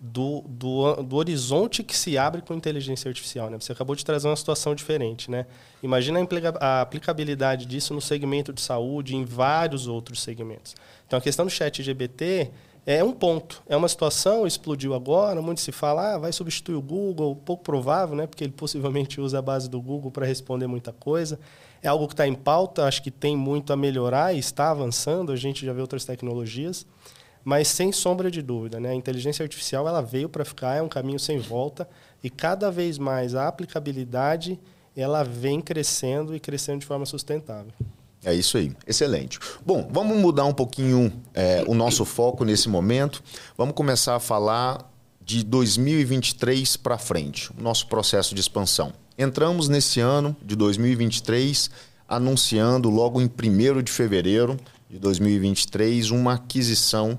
do, 0.00 0.44
do, 0.46 1.02
do 1.02 1.16
horizonte 1.16 1.82
que 1.82 1.96
se 1.96 2.16
abre 2.16 2.40
com 2.40 2.54
inteligência 2.54 3.08
artificial. 3.08 3.50
Né? 3.50 3.58
Você 3.58 3.72
acabou 3.72 3.96
de 3.96 4.04
trazer 4.04 4.28
uma 4.28 4.36
situação 4.36 4.74
diferente. 4.74 5.30
Né? 5.30 5.46
Imagina 5.82 6.20
a, 6.60 6.80
aplicabilidade 6.80 7.66
disso 7.66 7.92
no 7.92 8.00
segmento 8.00 8.52
de 8.52 8.60
saúde 8.60 9.16
em 9.16 9.24
vários 9.24 9.88
outros 9.88 10.22
segmentos. 10.22 10.76
Então, 11.06 11.18
a 11.18 11.22
questão 11.22 11.44
do 11.44 11.50
chat 11.50 11.82
GBT 11.82 12.50
é 12.86 13.02
um 13.02 13.12
ponto. 13.12 13.60
É 13.68 13.76
uma 13.76 13.88
situação, 13.88 14.46
explodiu 14.46 14.94
agora, 14.94 15.42
muito 15.42 15.60
se 15.60 15.72
fala, 15.72 16.14
ah, 16.14 16.18
vai 16.18 16.32
substituir 16.32 16.76
o 16.76 16.80
Google, 16.80 17.34
pouco 17.34 17.64
provável, 17.64 18.14
né? 18.14 18.26
porque 18.26 18.44
ele 18.44 18.52
possivelmente 18.52 19.20
usa 19.20 19.40
a 19.40 19.42
base 19.42 19.68
do 19.68 19.80
Google 19.80 20.12
para 20.12 20.24
responder 20.24 20.68
muita 20.68 20.92
coisa. 20.92 21.40
É 21.82 21.88
algo 21.88 22.06
que 22.06 22.12
está 22.12 22.26
em 22.26 22.34
pauta, 22.34 22.84
acho 22.84 23.02
que 23.02 23.10
tem 23.10 23.36
muito 23.36 23.72
a 23.72 23.76
melhorar 23.76 24.32
e 24.32 24.38
está 24.38 24.70
avançando, 24.70 25.32
a 25.32 25.36
gente 25.36 25.66
já 25.66 25.72
vê 25.72 25.80
outras 25.80 26.04
tecnologias. 26.04 26.86
Mas 27.44 27.68
sem 27.68 27.92
sombra 27.92 28.30
de 28.30 28.42
dúvida, 28.42 28.78
né? 28.78 28.90
a 28.90 28.94
inteligência 28.94 29.42
artificial 29.42 29.88
ela 29.88 30.02
veio 30.02 30.28
para 30.28 30.44
ficar, 30.44 30.76
é 30.76 30.82
um 30.82 30.88
caminho 30.88 31.18
sem 31.18 31.38
volta 31.38 31.88
e 32.22 32.28
cada 32.28 32.70
vez 32.70 32.98
mais 32.98 33.34
a 33.34 33.48
aplicabilidade 33.48 34.58
ela 34.96 35.22
vem 35.22 35.60
crescendo 35.60 36.34
e 36.34 36.40
crescendo 36.40 36.80
de 36.80 36.86
forma 36.86 37.06
sustentável. 37.06 37.72
É 38.24 38.34
isso 38.34 38.58
aí, 38.58 38.72
excelente. 38.86 39.38
Bom, 39.64 39.88
vamos 39.92 40.16
mudar 40.18 40.44
um 40.44 40.52
pouquinho 40.52 41.12
é, 41.32 41.62
o 41.68 41.74
nosso 41.74 42.04
foco 42.04 42.44
nesse 42.44 42.68
momento. 42.68 43.22
Vamos 43.56 43.74
começar 43.74 44.16
a 44.16 44.20
falar 44.20 44.90
de 45.22 45.44
2023 45.44 46.76
para 46.78 46.98
frente, 46.98 47.50
o 47.56 47.62
nosso 47.62 47.86
processo 47.86 48.34
de 48.34 48.40
expansão. 48.40 48.92
Entramos 49.16 49.68
nesse 49.68 50.00
ano 50.00 50.36
de 50.42 50.56
2023 50.56 51.70
anunciando 52.08 52.88
logo 52.88 53.20
em 53.20 53.26
1 53.26 53.82
de 53.82 53.92
fevereiro 53.92 54.56
de 54.88 54.98
2023 54.98 56.10
uma 56.10 56.34
aquisição 56.34 57.18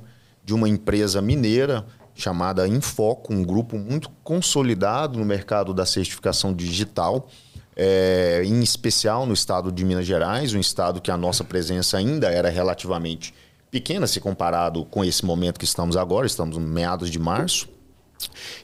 de 0.50 0.54
uma 0.56 0.68
empresa 0.68 1.22
mineira 1.22 1.86
chamada 2.16 2.68
Infoco, 2.68 3.32
um 3.32 3.44
grupo 3.44 3.78
muito 3.78 4.10
consolidado 4.24 5.20
no 5.20 5.24
mercado 5.24 5.76
da 5.76 5.86
certificação 5.86 6.52
digital, 6.52 7.30
é, 7.76 8.42
em 8.44 8.60
especial 8.64 9.28
no 9.28 9.34
estado 9.34 9.72
de 9.72 9.86
Minas 9.86 10.08
Gerais, 10.08 10.52
um 10.56 10.60
estado 10.60 11.00
que 11.00 11.12
a 11.12 11.16
nossa 11.16 11.44
presença 11.44 12.00
ainda 12.00 12.32
era 12.32 12.50
relativamente 12.50 13.32
pequena 13.70 14.08
se 14.08 14.20
comparado 14.20 14.84
com 14.86 15.06
esse 15.06 15.24
momento 15.24 15.60
que 15.60 15.66
estamos 15.66 15.96
agora, 15.96 16.26
estamos 16.26 16.58
meados 16.58 17.12
de 17.12 17.20
março. 17.20 17.70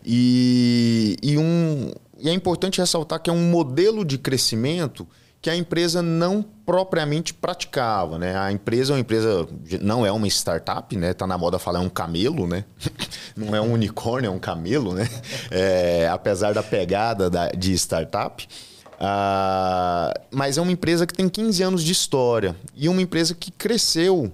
E, 0.04 1.16
e, 1.22 1.38
um, 1.38 1.92
e 2.18 2.30
é 2.30 2.34
importante 2.34 2.82
ressaltar 2.82 3.22
que 3.22 3.30
é 3.30 3.34
um 3.34 3.52
modelo 3.52 4.04
de 4.04 4.18
crescimento 4.18 5.08
que 5.46 5.50
a 5.52 5.56
empresa 5.56 6.02
não 6.02 6.42
propriamente 6.42 7.32
praticava, 7.32 8.18
né? 8.18 8.36
A 8.36 8.52
empresa 8.52 8.94
é 8.94 8.96
uma 8.96 9.00
empresa, 9.00 9.48
não 9.80 10.04
é 10.04 10.12
uma 10.12 10.26
startup, 10.26 10.98
né? 10.98 11.14
Tá 11.14 11.28
na 11.28 11.38
moda 11.38 11.60
falar 11.60 11.78
é 11.78 11.82
um 11.84 11.90
camelo, 11.90 12.48
né? 12.48 12.66
Não 13.38 13.56
é 13.56 13.62
um 13.62 13.74
unicórnio, 13.74 14.30
é 14.30 14.32
um 14.32 14.40
camelo, 14.40 14.96
né? 14.96 15.08
É, 15.52 16.10
apesar 16.10 16.52
da 16.56 16.64
pegada 16.64 17.30
da, 17.30 17.50
de 17.50 17.74
startup. 17.74 18.48
Ah, 19.00 20.12
mas 20.32 20.58
é 20.58 20.62
uma 20.62 20.72
empresa 20.72 21.06
que 21.06 21.14
tem 21.14 21.30
15 21.30 21.62
anos 21.62 21.84
de 21.84 21.92
história 21.92 22.56
e 22.74 22.90
uma 22.90 23.02
empresa 23.04 23.36
que 23.36 23.52
cresceu 23.52 24.34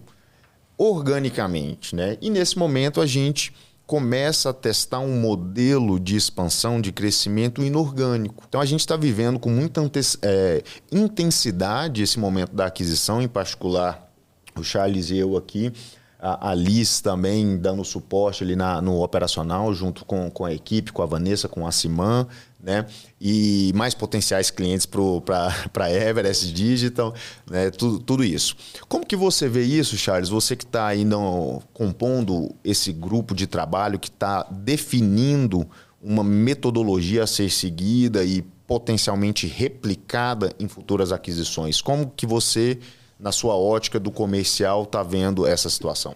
organicamente, 0.78 1.94
né? 1.94 2.18
E 2.22 2.30
nesse 2.30 2.58
momento 2.58 3.02
a 3.02 3.06
gente 3.06 3.54
começa 3.92 4.52
a 4.52 4.54
testar 4.54 5.00
um 5.00 5.20
modelo 5.20 6.00
de 6.00 6.16
expansão, 6.16 6.80
de 6.80 6.94
crescimento 6.94 7.62
inorgânico. 7.62 8.46
Então 8.48 8.62
a 8.62 8.66
gente 8.66 8.80
está 8.80 8.96
vivendo 8.96 9.38
com 9.38 9.50
muita 9.50 9.82
é, 10.22 10.64
intensidade 10.90 12.02
esse 12.02 12.18
momento 12.18 12.56
da 12.56 12.68
aquisição, 12.68 13.22
em 13.22 13.28
particular 13.28 14.10
o 14.58 14.64
Charles 14.64 15.10
e 15.10 15.18
eu 15.18 15.36
aqui, 15.36 15.74
a, 16.18 16.54
Liz 16.54 17.02
também 17.02 17.58
dando 17.58 17.84
suporte 17.84 18.46
ali 18.46 18.56
na, 18.56 18.82
no 18.82 19.04
operacional, 19.04 19.74
junto 19.74 20.06
com, 20.06 20.32
com 20.32 20.46
a 20.46 20.54
equipe, 20.54 20.94
com 20.94 21.02
a 21.02 21.06
Vanessa, 21.06 21.50
com 21.50 21.68
a 21.68 21.72
Simã, 21.74 22.26
né? 22.64 22.86
E 23.20 23.72
mais 23.76 23.94
potenciais 23.94 24.52
clientes 24.52 24.86
para 24.86 25.92
Everest 25.92 26.52
Digital, 26.54 27.14
né? 27.50 27.72
Tudo, 27.72 28.00
tudo 28.00 28.24
isso. 28.24 28.56
Como 28.88 29.06
que 29.06 29.16
você 29.16 29.48
vê 29.48 29.64
isso, 29.64 29.98
Charles? 29.98 30.30
Você 30.30 30.56
que 30.56 30.66
está 30.66 30.94
no, 30.96 31.62
compondo 31.74 32.54
esse 32.64 32.92
grupo 32.92 33.34
de 33.34 33.48
trabalho, 33.48 34.00
que 34.00 34.10
está 34.10 34.44
definindo 34.52 35.68
uma 36.02 36.24
metodologia 36.24 37.24
a 37.24 37.28
ser 37.28 37.50
seguida 37.50 38.24
e 38.24 38.42
potencialmente 38.66 39.48
replicada 39.48 40.54
em 40.60 40.68
futuras 40.68 41.12
aquisições. 41.12 41.82
Como 41.82 42.10
que 42.16 42.26
você 42.26 42.80
na 43.22 43.32
sua 43.32 43.56
ótica 43.56 44.00
do 44.00 44.10
comercial, 44.10 44.84
está 44.84 45.04
vendo 45.04 45.46
essa 45.46 45.70
situação? 45.70 46.16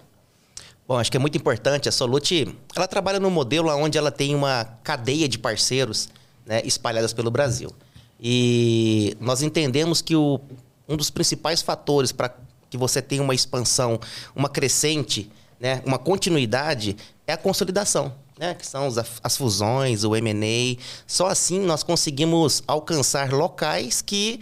Bom, 0.88 0.98
acho 0.98 1.12
que 1.12 1.18
é 1.18 1.20
muito 1.20 1.38
importante. 1.38 1.88
A 1.88 1.92
Solute, 1.92 2.56
ela 2.76 2.88
trabalha 2.88 3.20
num 3.20 3.30
modelo 3.30 3.70
onde 3.70 3.98
ela 3.98 4.12
tem 4.12 4.34
uma 4.34 4.66
cadeia 4.84 5.28
de 5.30 5.38
parceiros 5.38 6.10
né, 6.46 6.62
espalhadas 6.64 7.14
pelo 7.14 7.32
Brasil. 7.32 7.72
E 8.20 9.16
nós 9.20 9.42
entendemos 9.42 10.02
que 10.02 10.16
o, 10.16 10.40
um 10.88 10.96
dos 10.96 11.10
principais 11.10 11.62
fatores 11.62 12.12
para 12.12 12.34
que 12.70 12.78
você 12.78 13.02
tenha 13.02 13.22
uma 13.22 13.36
expansão, 13.36 14.00
uma 14.36 14.50
crescente, 14.50 15.30
né, 15.60 15.82
uma 15.86 15.98
continuidade, 15.98 16.96
é 17.28 17.34
a 17.34 17.38
consolidação. 17.38 18.14
Né, 18.38 18.54
que 18.54 18.68
são 18.68 18.90
as 19.24 19.38
fusões, 19.38 20.04
o 20.04 20.14
M&A. 20.14 20.78
Só 21.08 21.28
assim 21.28 21.58
nós 21.62 21.84
conseguimos 21.84 22.62
alcançar 22.68 23.32
locais 23.32 24.02
que 24.02 24.42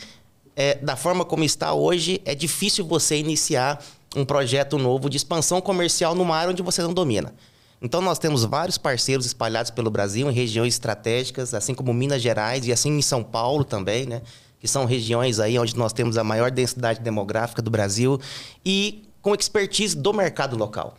é, 0.56 0.76
da 0.76 0.96
forma 0.96 1.24
como 1.24 1.44
está 1.44 1.74
hoje, 1.74 2.20
é 2.26 2.34
difícil 2.34 2.86
você 2.86 3.18
iniciar 3.18 3.84
um 4.16 4.26
projeto 4.26 4.78
novo 4.78 5.10
de 5.10 5.18
expansão 5.18 5.62
comercial 5.62 6.16
numa 6.16 6.36
área 6.36 6.52
onde 6.52 6.62
você 6.62 6.82
não 6.82 6.94
domina. 6.94 7.34
Então, 7.84 8.02
nós 8.02 8.18
temos 8.18 8.46
vários 8.46 8.78
parceiros 8.78 9.26
espalhados 9.26 9.70
pelo 9.70 9.92
Brasil, 9.92 10.30
em 10.30 10.34
regiões 10.34 10.76
estratégicas, 10.76 11.54
assim 11.54 11.74
como 11.76 11.94
Minas 11.94 12.22
Gerais 12.22 12.66
e 12.66 12.72
assim 12.72 12.98
em 12.98 13.02
São 13.02 13.22
Paulo 13.22 13.66
também, 13.66 14.06
né? 14.06 14.22
Que 14.58 14.70
são 14.70 14.86
regiões 14.86 15.38
aí 15.38 15.60
onde 15.60 15.76
nós 15.76 15.92
temos 15.92 16.18
a 16.18 16.24
maior 16.24 16.50
densidade 16.50 17.02
demográfica 17.02 17.62
do 17.62 17.70
Brasil 17.70 18.22
e 18.66 19.04
com 19.22 19.36
expertise 19.36 19.98
do 19.98 20.14
mercado 20.14 20.56
local. 20.56 20.96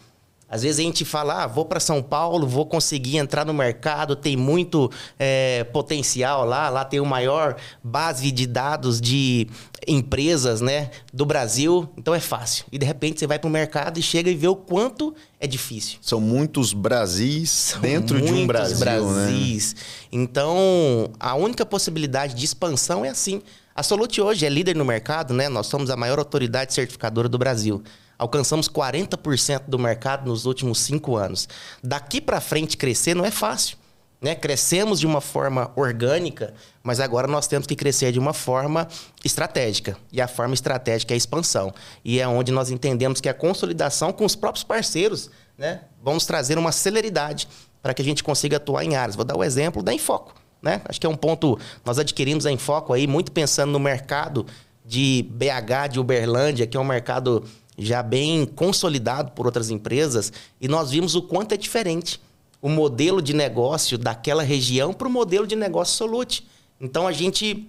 Às 0.48 0.62
vezes 0.62 0.78
a 0.78 0.82
gente 0.82 1.04
fala, 1.04 1.44
ah, 1.44 1.46
vou 1.46 1.64
para 1.64 1.80
São 1.80 2.02
Paulo, 2.02 2.46
vou 2.46 2.66
conseguir 2.66 3.16
entrar 3.16 3.44
no 3.44 3.52
mercado, 3.52 4.14
tem 4.14 4.36
muito 4.36 4.90
é, 5.18 5.64
potencial 5.64 6.44
lá, 6.44 6.68
lá 6.68 6.84
tem 6.84 7.00
o 7.00 7.06
maior 7.06 7.56
base 7.82 8.30
de 8.30 8.46
dados 8.46 9.00
de 9.00 9.48
empresas 9.86 10.60
né, 10.60 10.90
do 11.12 11.26
Brasil, 11.26 11.88
então 11.96 12.14
é 12.14 12.20
fácil. 12.20 12.66
E 12.70 12.78
de 12.78 12.86
repente 12.86 13.18
você 13.18 13.26
vai 13.26 13.38
para 13.38 13.48
o 13.48 13.50
mercado 13.50 13.98
e 13.98 14.02
chega 14.02 14.30
e 14.30 14.34
vê 14.34 14.46
o 14.46 14.56
quanto 14.56 15.14
é 15.40 15.46
difícil. 15.46 15.98
São 16.00 16.20
muitos 16.20 16.72
Brasis 16.72 17.50
São 17.50 17.80
dentro 17.80 18.20
de 18.20 18.32
um 18.32 18.46
Brasil. 18.46 18.78
Né? 18.78 18.84
Brasis. 18.84 19.74
Né? 19.74 19.80
Então, 20.12 21.10
a 21.18 21.34
única 21.34 21.66
possibilidade 21.66 22.34
de 22.34 22.44
expansão 22.44 23.04
é 23.04 23.08
assim. 23.08 23.42
A 23.74 23.82
Solute 23.82 24.20
hoje 24.20 24.46
é 24.46 24.48
líder 24.48 24.76
no 24.76 24.84
mercado, 24.84 25.34
né? 25.34 25.48
Nós 25.48 25.66
somos 25.66 25.90
a 25.90 25.96
maior 25.96 26.18
autoridade 26.20 26.72
certificadora 26.72 27.28
do 27.28 27.36
Brasil. 27.36 27.82
Alcançamos 28.18 28.68
40% 28.68 29.64
do 29.66 29.78
mercado 29.78 30.28
nos 30.28 30.46
últimos 30.46 30.80
cinco 30.80 31.16
anos. 31.16 31.48
Daqui 31.82 32.20
para 32.20 32.40
frente 32.40 32.76
crescer 32.76 33.14
não 33.14 33.24
é 33.24 33.30
fácil. 33.30 33.76
Né? 34.24 34.34
Crescemos 34.34 35.00
de 35.00 35.06
uma 35.06 35.20
forma 35.20 35.70
orgânica, 35.76 36.54
mas 36.82 36.98
agora 36.98 37.26
nós 37.26 37.46
temos 37.46 37.66
que 37.66 37.76
crescer 37.76 38.10
de 38.10 38.18
uma 38.18 38.32
forma 38.32 38.88
estratégica. 39.22 39.98
E 40.10 40.20
a 40.20 40.26
forma 40.26 40.54
estratégica 40.54 41.12
é 41.12 41.14
a 41.14 41.18
expansão. 41.18 41.74
E 42.02 42.20
é 42.20 42.26
onde 42.26 42.50
nós 42.50 42.70
entendemos 42.70 43.20
que 43.20 43.28
a 43.28 43.34
consolidação 43.34 44.12
com 44.12 44.24
os 44.24 44.34
próprios 44.34 44.64
parceiros 44.64 45.30
né, 45.58 45.82
vamos 46.02 46.24
trazer 46.24 46.56
uma 46.56 46.72
celeridade 46.72 47.48
para 47.82 47.92
que 47.92 48.00
a 48.00 48.04
gente 48.04 48.24
consiga 48.24 48.56
atuar 48.56 48.82
em 48.82 48.96
áreas. 48.96 49.14
Vou 49.14 49.26
dar 49.26 49.36
o 49.36 49.44
exemplo 49.44 49.82
da 49.82 49.92
Infoco. 49.92 50.34
Né? 50.62 50.80
Acho 50.86 50.98
que 50.98 51.06
é 51.06 51.10
um 51.10 51.16
ponto. 51.16 51.58
Nós 51.84 51.98
adquirimos 51.98 52.46
a 52.46 52.50
Infoco 52.50 52.94
aí 52.94 53.06
muito 53.06 53.30
pensando 53.30 53.72
no 53.72 53.78
mercado 53.78 54.46
de 54.84 55.26
BH, 55.30 55.92
de 55.92 56.00
Uberlândia, 56.00 56.66
que 56.66 56.78
é 56.78 56.80
um 56.80 56.84
mercado 56.84 57.44
já 57.76 58.02
bem 58.02 58.46
consolidado 58.46 59.32
por 59.32 59.46
outras 59.46 59.70
empresas, 59.70 60.32
e 60.60 60.68
nós 60.68 60.90
vimos 60.90 61.14
o 61.14 61.22
quanto 61.22 61.52
é 61.52 61.56
diferente 61.56 62.20
o 62.64 62.68
modelo 62.70 63.20
de 63.20 63.34
negócio 63.34 63.98
daquela 63.98 64.42
região 64.42 64.94
para 64.94 65.06
o 65.06 65.10
modelo 65.10 65.46
de 65.46 65.54
negócio 65.54 65.98
Solute. 65.98 66.46
Então 66.80 67.06
a 67.06 67.12
gente 67.12 67.68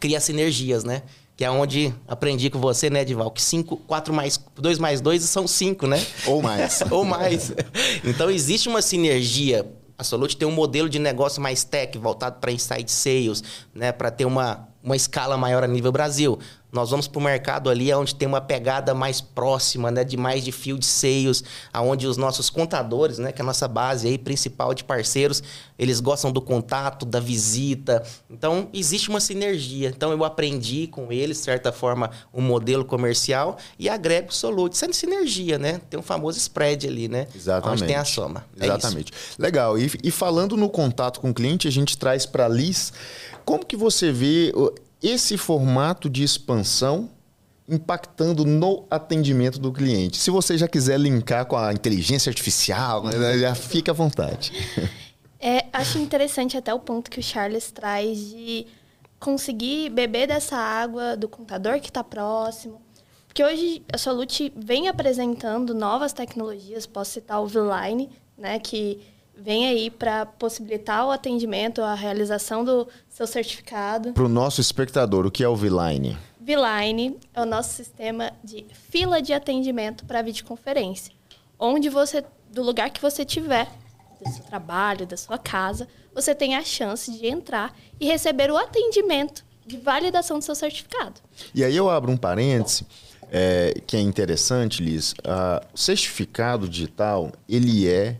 cria 0.00 0.18
sinergias, 0.18 0.82
né? 0.82 1.02
Que 1.36 1.44
é 1.44 1.50
onde 1.50 1.92
aprendi 2.08 2.48
com 2.48 2.58
você, 2.58 2.88
né, 2.88 3.02
Edival? 3.02 3.30
Que 3.30 3.42
5, 3.42 3.76
4 3.86 4.14
mais 4.14 4.40
2 4.56 4.78
mais 4.78 5.02
2 5.02 5.22
são 5.24 5.46
5, 5.46 5.86
né? 5.86 6.02
Ou 6.26 6.40
mais. 6.40 6.82
Ou 6.90 7.04
mais. 7.04 7.52
Então 8.02 8.30
existe 8.30 8.66
uma 8.66 8.80
sinergia. 8.80 9.70
A 9.98 10.02
Solute 10.02 10.38
tem 10.38 10.48
um 10.48 10.52
modelo 10.52 10.88
de 10.88 10.98
negócio 10.98 11.42
mais 11.42 11.62
tech, 11.62 11.98
voltado 11.98 12.40
para 12.40 12.50
inside 12.50 12.90
sales, 12.90 13.44
né? 13.74 13.92
Para 13.92 14.10
ter 14.10 14.24
uma, 14.24 14.66
uma 14.82 14.96
escala 14.96 15.36
maior 15.36 15.62
a 15.62 15.68
nível 15.68 15.92
Brasil. 15.92 16.38
Nós 16.74 16.90
vamos 16.90 17.06
para 17.06 17.20
o 17.20 17.22
mercado 17.22 17.70
ali 17.70 17.94
onde 17.94 18.16
tem 18.16 18.26
uma 18.26 18.40
pegada 18.40 18.92
mais 18.92 19.20
próxima, 19.20 19.92
né, 19.92 20.02
de 20.02 20.16
mais 20.16 20.44
de 20.44 20.50
fio 20.50 20.76
de 20.76 20.84
seios, 20.84 21.44
aonde 21.72 22.06
os 22.08 22.16
nossos 22.16 22.50
contadores, 22.50 23.18
né, 23.18 23.30
que 23.30 23.40
é 23.40 23.44
a 23.44 23.46
nossa 23.46 23.68
base 23.68 24.08
aí 24.08 24.18
principal 24.18 24.74
de 24.74 24.82
parceiros, 24.82 25.40
eles 25.78 26.00
gostam 26.00 26.32
do 26.32 26.40
contato, 26.40 27.06
da 27.06 27.20
visita. 27.20 28.02
Então, 28.28 28.68
existe 28.72 29.08
uma 29.08 29.20
sinergia. 29.20 29.88
Então, 29.88 30.10
eu 30.10 30.24
aprendi 30.24 30.88
com 30.88 31.12
eles, 31.12 31.38
de 31.38 31.44
certa 31.44 31.70
forma, 31.70 32.10
um 32.32 32.42
modelo 32.42 32.84
comercial 32.84 33.56
e 33.78 33.88
agrego 33.88 34.30
o 34.30 34.34
Solute. 34.34 34.74
Isso 34.74 34.84
é 34.84 34.92
sinergia, 34.92 35.58
né? 35.58 35.80
Tem 35.88 35.98
um 35.98 36.02
famoso 36.02 36.38
spread 36.38 36.88
ali, 36.88 37.06
né? 37.06 37.28
Exatamente. 37.34 37.82
Onde 37.82 37.86
tem 37.86 37.96
a 37.96 38.04
soma. 38.04 38.44
É 38.58 38.64
Exatamente. 38.64 39.12
Legal. 39.38 39.78
E, 39.78 39.92
e 40.02 40.10
falando 40.10 40.56
no 40.56 40.68
contato 40.68 41.20
com 41.20 41.30
o 41.30 41.34
cliente, 41.34 41.68
a 41.68 41.70
gente 41.70 41.96
traz 41.96 42.26
para 42.26 42.46
a 42.46 42.48
Liz, 42.48 42.92
como 43.44 43.64
que 43.64 43.76
você 43.76 44.10
vê 44.10 44.52
esse 45.04 45.36
formato 45.36 46.08
de 46.08 46.24
expansão 46.24 47.10
impactando 47.68 48.44
no 48.44 48.86
atendimento 48.90 49.58
do 49.58 49.70
cliente. 49.70 50.16
Se 50.16 50.30
você 50.30 50.56
já 50.56 50.66
quiser 50.66 50.98
linkar 50.98 51.44
com 51.46 51.56
a 51.56 51.72
inteligência 51.72 52.30
artificial, 52.30 53.04
né, 53.04 53.38
já 53.38 53.54
fica 53.54 53.92
à 53.92 53.94
vontade. 53.94 54.52
É, 55.40 55.66
acho 55.74 55.98
interessante 55.98 56.56
até 56.56 56.72
o 56.72 56.78
ponto 56.78 57.10
que 57.10 57.20
o 57.20 57.22
Charles 57.22 57.70
traz 57.70 58.18
de 58.18 58.66
conseguir 59.20 59.90
beber 59.90 60.26
dessa 60.26 60.56
água 60.56 61.16
do 61.18 61.28
contador 61.28 61.80
que 61.80 61.88
está 61.88 62.02
próximo. 62.02 62.80
Porque 63.26 63.44
hoje 63.44 63.82
a 63.92 63.98
Solute 63.98 64.50
vem 64.56 64.88
apresentando 64.88 65.74
novas 65.74 66.14
tecnologias, 66.14 66.86
posso 66.86 67.12
citar 67.12 67.42
o 67.42 67.46
V-Line, 67.46 68.08
né, 68.38 68.58
que 68.58 69.00
vem 69.36 69.66
aí 69.66 69.90
para 69.90 70.26
possibilitar 70.26 71.06
o 71.06 71.10
atendimento, 71.10 71.82
a 71.82 71.94
realização 71.94 72.64
do 72.64 72.88
seu 73.08 73.26
certificado. 73.26 74.12
Para 74.12 74.24
o 74.24 74.28
nosso 74.28 74.60
espectador, 74.60 75.26
o 75.26 75.30
que 75.30 75.42
é 75.42 75.48
o 75.48 75.56
V-Line? 75.56 76.16
V-Line 76.40 77.18
é 77.32 77.40
o 77.40 77.46
nosso 77.46 77.74
sistema 77.74 78.32
de 78.42 78.66
fila 78.90 79.20
de 79.20 79.32
atendimento 79.32 80.04
para 80.04 80.22
videoconferência, 80.22 81.12
onde 81.58 81.88
você, 81.88 82.24
do 82.50 82.62
lugar 82.62 82.90
que 82.90 83.00
você 83.00 83.24
tiver, 83.24 83.68
do 84.22 84.30
seu 84.30 84.44
trabalho, 84.44 85.06
da 85.06 85.16
sua 85.16 85.38
casa, 85.38 85.88
você 86.14 86.34
tem 86.34 86.54
a 86.54 86.62
chance 86.62 87.10
de 87.10 87.26
entrar 87.26 87.74
e 87.98 88.06
receber 88.06 88.50
o 88.50 88.56
atendimento 88.56 89.44
de 89.66 89.76
validação 89.78 90.38
do 90.38 90.44
seu 90.44 90.54
certificado. 90.54 91.20
E 91.54 91.64
aí 91.64 91.74
eu 91.74 91.90
abro 91.90 92.12
um 92.12 92.16
parêntese, 92.16 92.86
é, 93.30 93.74
que 93.86 93.96
é 93.96 94.00
interessante, 94.00 94.82
Liz. 94.82 95.12
Uh, 95.12 95.64
o 95.72 95.78
certificado 95.78 96.68
digital, 96.68 97.32
ele 97.48 97.88
é 97.88 98.16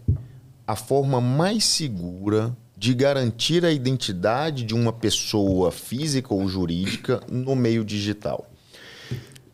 a 0.66 0.76
forma 0.76 1.20
mais 1.20 1.64
segura 1.64 2.56
de 2.76 2.94
garantir 2.94 3.64
a 3.64 3.70
identidade 3.70 4.64
de 4.64 4.74
uma 4.74 4.92
pessoa 4.92 5.70
física 5.70 6.34
ou 6.34 6.46
jurídica 6.48 7.22
no 7.30 7.54
meio 7.54 7.84
digital. 7.84 8.46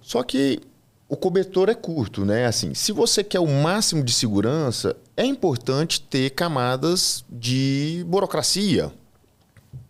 Só 0.01 0.23
que 0.23 0.61
o 1.09 1.17
cobertor 1.17 1.69
é 1.69 1.75
curto, 1.75 2.25
né? 2.25 2.47
Assim, 2.47 2.73
se 2.73 2.93
você 2.93 3.23
quer 3.23 3.41
o 3.41 3.47
máximo 3.47 4.03
de 4.03 4.13
segurança, 4.13 4.97
é 5.17 5.25
importante 5.25 6.01
ter 6.01 6.31
camadas 6.31 7.25
de 7.29 8.05
burocracia. 8.07 8.93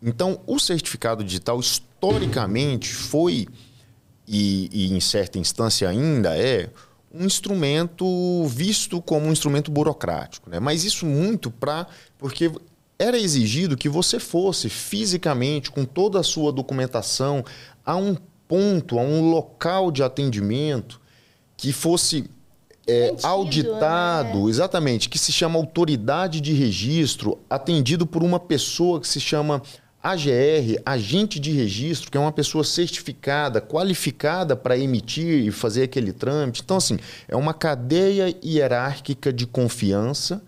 Então, 0.02 0.40
o 0.46 0.58
certificado 0.58 1.22
digital 1.22 1.60
historicamente 1.60 2.92
foi 2.94 3.46
e, 4.26 4.68
e 4.72 4.92
em 4.92 5.00
certa 5.00 5.38
instância 5.38 5.88
ainda 5.88 6.36
é 6.36 6.70
um 7.12 7.24
instrumento 7.24 8.46
visto 8.46 9.02
como 9.02 9.26
um 9.26 9.32
instrumento 9.32 9.70
burocrático, 9.70 10.48
né? 10.48 10.60
Mas 10.60 10.84
isso 10.84 11.04
muito 11.04 11.50
para 11.50 11.86
porque 12.16 12.52
era 12.98 13.18
exigido 13.18 13.76
que 13.76 13.88
você 13.88 14.20
fosse 14.20 14.68
fisicamente 14.68 15.70
com 15.70 15.84
toda 15.84 16.20
a 16.20 16.22
sua 16.22 16.52
documentação 16.52 17.44
a 17.84 17.96
um 17.96 18.16
ponto, 18.46 18.98
a 18.98 19.02
um 19.02 19.30
local 19.30 19.90
de 19.90 20.02
atendimento 20.02 21.00
que 21.56 21.72
fosse 21.72 22.28
é, 22.86 23.14
auditado, 23.22 24.44
né? 24.44 24.50
exatamente, 24.50 25.08
que 25.08 25.18
se 25.18 25.32
chama 25.32 25.58
autoridade 25.58 26.40
de 26.40 26.52
registro, 26.52 27.38
atendido 27.48 28.06
por 28.06 28.22
uma 28.22 28.40
pessoa 28.40 29.00
que 29.00 29.08
se 29.08 29.20
chama 29.20 29.62
AGR, 30.02 30.80
agente 30.84 31.38
de 31.38 31.52
registro, 31.52 32.10
que 32.10 32.16
é 32.16 32.20
uma 32.20 32.32
pessoa 32.32 32.64
certificada, 32.64 33.60
qualificada 33.60 34.56
para 34.56 34.78
emitir 34.78 35.46
e 35.46 35.50
fazer 35.50 35.82
aquele 35.82 36.12
trâmite. 36.12 36.62
Então, 36.64 36.78
assim, 36.78 36.98
é 37.28 37.36
uma 37.36 37.52
cadeia 37.52 38.34
hierárquica 38.42 39.32
de 39.32 39.46
confiança 39.46 40.42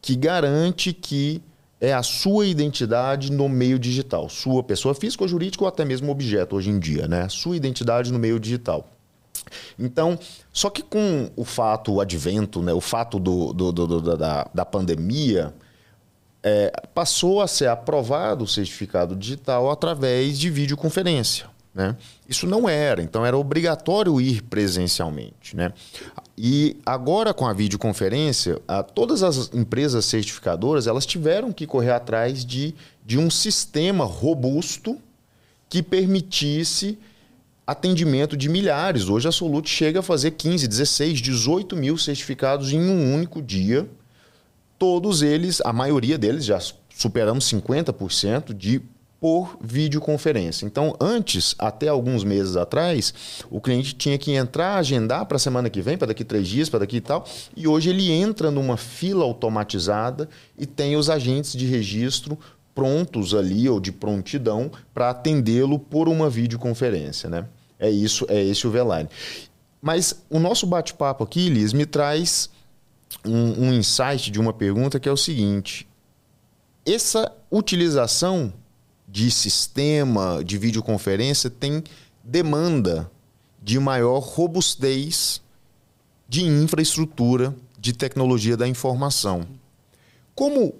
que 0.00 0.14
garante 0.14 0.92
que 0.92 1.42
é 1.80 1.92
a 1.92 2.02
sua 2.02 2.46
identidade 2.46 3.32
no 3.32 3.48
meio 3.48 3.76
digital. 3.76 4.28
Sua 4.28 4.62
pessoa 4.62 4.94
física 4.94 5.24
ou 5.24 5.28
jurídica 5.28 5.64
ou 5.64 5.68
até 5.68 5.84
mesmo 5.84 6.12
objeto 6.12 6.54
hoje 6.54 6.70
em 6.70 6.78
dia, 6.78 7.08
né? 7.08 7.28
Sua 7.28 7.56
identidade 7.56 8.12
no 8.12 8.20
meio 8.20 8.38
digital. 8.38 8.88
Então, 9.76 10.16
só 10.52 10.70
que 10.70 10.80
com 10.80 11.28
o 11.34 11.44
fato, 11.44 11.94
o 11.94 12.00
advento, 12.00 12.62
né, 12.62 12.72
o 12.72 12.80
fato 12.80 13.18
do, 13.18 13.52
do, 13.52 13.72
do 13.72 14.16
da, 14.16 14.48
da 14.54 14.64
pandemia, 14.64 15.52
é, 16.42 16.72
passou 16.92 17.40
a 17.40 17.46
ser 17.46 17.68
aprovado 17.68 18.44
o 18.44 18.48
certificado 18.48 19.14
digital 19.14 19.70
através 19.70 20.38
de 20.38 20.50
videoconferência. 20.50 21.46
Né? 21.74 21.96
Isso 22.28 22.46
não 22.46 22.68
era, 22.68 23.00
então 23.00 23.24
era 23.24 23.36
obrigatório 23.36 24.20
ir 24.20 24.42
presencialmente. 24.42 25.56
Né? 25.56 25.72
E 26.36 26.76
agora 26.84 27.32
com 27.32 27.46
a 27.46 27.52
videoconferência, 27.52 28.60
a, 28.68 28.82
todas 28.82 29.22
as 29.22 29.52
empresas 29.54 30.04
certificadoras 30.04 30.86
elas 30.86 31.06
tiveram 31.06 31.52
que 31.52 31.66
correr 31.66 31.92
atrás 31.92 32.44
de, 32.44 32.74
de 33.06 33.18
um 33.18 33.30
sistema 33.30 34.04
robusto 34.04 34.98
que 35.68 35.82
permitisse 35.82 36.98
atendimento 37.66 38.36
de 38.36 38.50
milhares. 38.50 39.08
Hoje 39.08 39.28
a 39.28 39.32
Solute 39.32 39.70
chega 39.70 40.00
a 40.00 40.02
fazer 40.02 40.32
15, 40.32 40.68
16, 40.68 41.20
18 41.20 41.74
mil 41.74 41.96
certificados 41.96 42.72
em 42.72 42.80
um 42.80 43.14
único 43.14 43.40
dia 43.40 43.88
todos 44.82 45.22
eles, 45.22 45.60
a 45.64 45.72
maioria 45.72 46.18
deles, 46.18 46.44
já 46.44 46.58
superamos 46.92 47.48
50% 47.48 48.52
de 48.52 48.82
por 49.20 49.56
videoconferência. 49.60 50.66
Então, 50.66 50.96
antes, 51.00 51.54
até 51.56 51.86
alguns 51.86 52.24
meses 52.24 52.56
atrás, 52.56 53.14
o 53.48 53.60
cliente 53.60 53.94
tinha 53.94 54.18
que 54.18 54.32
entrar, 54.32 54.78
agendar 54.78 55.24
para 55.26 55.36
a 55.36 55.38
semana 55.38 55.70
que 55.70 55.80
vem, 55.80 55.96
para 55.96 56.08
daqui 56.08 56.24
três 56.24 56.48
dias, 56.48 56.68
para 56.68 56.80
daqui 56.80 56.96
e 56.96 57.00
tal. 57.00 57.24
E 57.56 57.68
hoje 57.68 57.90
ele 57.90 58.10
entra 58.10 58.50
numa 58.50 58.76
fila 58.76 59.22
automatizada 59.22 60.28
e 60.58 60.66
tem 60.66 60.96
os 60.96 61.08
agentes 61.08 61.52
de 61.52 61.64
registro 61.64 62.36
prontos 62.74 63.36
ali, 63.36 63.68
ou 63.68 63.78
de 63.78 63.92
prontidão, 63.92 64.68
para 64.92 65.10
atendê-lo 65.10 65.78
por 65.78 66.08
uma 66.08 66.28
videoconferência. 66.28 67.30
Né? 67.30 67.46
É 67.78 67.88
isso, 67.88 68.26
é 68.28 68.42
esse 68.42 68.66
o 68.66 68.70
Veline. 68.72 69.08
Mas 69.80 70.24
o 70.28 70.40
nosso 70.40 70.66
bate-papo 70.66 71.22
aqui, 71.22 71.48
Liz, 71.48 71.72
me 71.72 71.86
traz 71.86 72.50
um, 73.24 73.66
um 73.66 73.72
insight 73.72 74.30
de 74.30 74.40
uma 74.40 74.52
pergunta 74.52 75.00
que 75.00 75.08
é 75.08 75.12
o 75.12 75.16
seguinte: 75.16 75.88
essa 76.84 77.32
utilização 77.50 78.52
de 79.08 79.30
sistema 79.30 80.42
de 80.44 80.56
videoconferência 80.56 81.50
tem 81.50 81.82
demanda 82.24 83.10
de 83.62 83.78
maior 83.78 84.18
robustez 84.20 85.42
de 86.28 86.44
infraestrutura 86.44 87.54
de 87.78 87.92
tecnologia 87.92 88.56
da 88.56 88.66
informação. 88.66 89.46
Como 90.34 90.74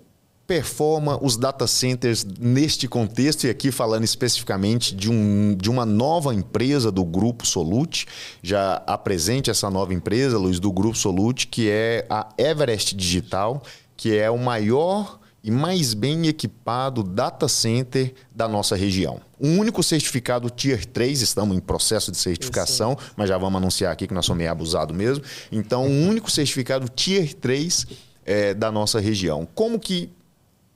performa 0.47 1.19
os 1.23 1.37
data 1.37 1.67
centers 1.67 2.25
neste 2.39 2.89
contexto, 2.89 3.45
e 3.45 3.51
aqui 3.51 3.71
falando 3.71 4.05
especificamente 4.05 4.95
de, 4.95 5.11
um, 5.11 5.55
de 5.55 5.71
uma 5.71 5.87
nova 5.87 6.35
empresa 6.35 6.91
do 6.91 7.05
Grupo 7.05 7.47
Solute, 7.47 8.07
já 8.43 8.83
apresente 8.87 9.51
essa 9.51 9.71
nova 9.71 9.95
empresa, 9.95 10.39
Luiz, 10.39 10.59
do 10.59 10.73
Grupo 10.73 10.97
Solute, 10.97 11.47
que 11.47 11.71
é 11.71 12.07
a 12.11 12.29
Everest 12.37 12.95
Digital, 12.95 13.63
que 13.97 14.17
é 14.17 14.31
o 14.31 14.39
maior 14.39 15.21
e 15.45 15.51
mais 15.51 15.93
bem 15.93 16.29
equipado 16.29 17.03
data 17.03 17.49
center 17.49 18.15
da 18.35 18.47
nossa 18.47 18.77
região. 18.77 19.21
O 19.39 19.49
único 19.49 19.83
certificado 19.83 20.49
Tier 20.49 20.87
3, 20.87 21.21
estamos 21.21 21.57
em 21.57 21.61
processo 21.61 22.13
de 22.13 22.19
certificação, 22.19 22.97
mas 23.17 23.29
já 23.29 23.37
vamos 23.37 23.57
anunciar 23.57 23.93
aqui 23.93 24.07
que 24.07 24.15
nós 24.15 24.25
somos 24.25 24.39
meio 24.39 24.53
abusados 24.53 24.97
mesmo. 24.97 25.25
Então, 25.51 25.85
o 25.85 26.09
único 26.09 26.31
certificado 26.31 26.89
Tier 26.89 27.35
3 27.35 27.87
é, 28.25 28.55
da 28.55 28.71
nossa 28.71 29.01
região. 29.01 29.47
Como 29.53 29.81
que 29.81 30.11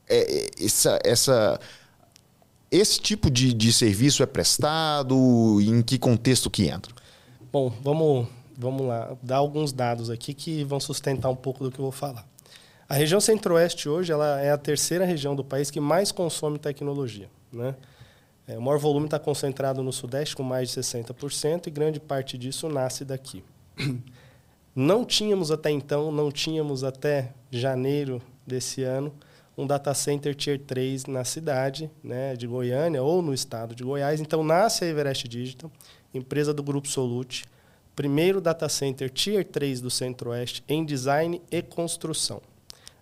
é, 0.08 0.46
essa, 0.60 0.98
essa, 1.04 1.60
esse 2.70 3.00
tipo 3.00 3.30
de, 3.30 3.52
de 3.52 3.72
serviço 3.72 4.22
é 4.22 4.26
prestado? 4.26 5.14
Em 5.60 5.82
que 5.82 5.98
contexto 5.98 6.50
que 6.50 6.68
entra? 6.68 6.92
Bom, 7.52 7.72
vamos, 7.82 8.28
vamos 8.56 8.86
lá. 8.86 9.16
Dar 9.22 9.36
alguns 9.36 9.72
dados 9.72 10.10
aqui 10.10 10.34
que 10.34 10.64
vão 10.64 10.80
sustentar 10.80 11.30
um 11.30 11.36
pouco 11.36 11.64
do 11.64 11.70
que 11.70 11.78
eu 11.78 11.84
vou 11.84 11.92
falar. 11.92 12.26
A 12.88 12.94
região 12.94 13.20
centro-oeste 13.20 13.88
hoje 13.88 14.12
ela 14.12 14.40
é 14.40 14.52
a 14.52 14.58
terceira 14.58 15.04
região 15.04 15.34
do 15.34 15.42
país 15.42 15.70
que 15.70 15.80
mais 15.80 16.12
consome 16.12 16.58
tecnologia. 16.58 17.28
Né? 17.52 17.74
É, 18.46 18.56
o 18.56 18.62
maior 18.62 18.78
volume 18.78 19.06
está 19.06 19.18
concentrado 19.18 19.82
no 19.82 19.92
sudeste, 19.92 20.36
com 20.36 20.42
mais 20.42 20.70
de 20.70 20.80
60%, 20.80 21.66
e 21.66 21.70
grande 21.70 21.98
parte 21.98 22.38
disso 22.38 22.68
nasce 22.68 23.04
daqui. 23.04 23.42
Não 24.78 25.06
tínhamos 25.06 25.50
até 25.50 25.70
então, 25.70 26.12
não 26.12 26.30
tínhamos 26.30 26.84
até 26.84 27.32
janeiro 27.50 28.20
desse 28.46 28.82
ano, 28.82 29.10
um 29.56 29.66
data 29.66 29.94
center 29.94 30.34
Tier 30.34 30.60
3 30.60 31.06
na 31.06 31.24
cidade 31.24 31.90
né, 32.04 32.36
de 32.36 32.46
Goiânia 32.46 33.02
ou 33.02 33.22
no 33.22 33.32
estado 33.32 33.74
de 33.74 33.82
Goiás. 33.82 34.20
Então, 34.20 34.44
nasce 34.44 34.84
a 34.84 34.88
Everest 34.88 35.26
Digital, 35.26 35.70
empresa 36.12 36.52
do 36.52 36.62
Grupo 36.62 36.86
Solute, 36.86 37.44
primeiro 37.94 38.40
data 38.40 38.68
center 38.68 39.08
Tier 39.08 39.44
3 39.44 39.80
do 39.80 39.90
Centro-Oeste 39.90 40.62
em 40.68 40.84
design 40.84 41.40
e 41.50 41.62
construção. 41.62 42.42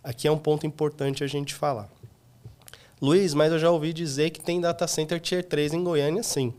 Aqui 0.03 0.29
é 0.29 0.31
um 0.31 0.39
ponto 0.39 0.67
importante 0.67 1.25
a 1.25 1.27
gente 1.27 1.55
falar. 1.55 1.91
Luiz, 3.03 3.35
mas 3.35 3.53
eu 3.53 3.59
já 3.59 3.71
ouvi 3.71 3.93
dizer 3.93 4.31
que 4.31 4.41
tem 4.41 4.61
data 4.61 4.87
center 4.87 5.21
Tier 5.21 5.43
3 5.45 5.75
em 5.75 5.83
Goiânia, 5.83 6.23
sim. 6.23 6.55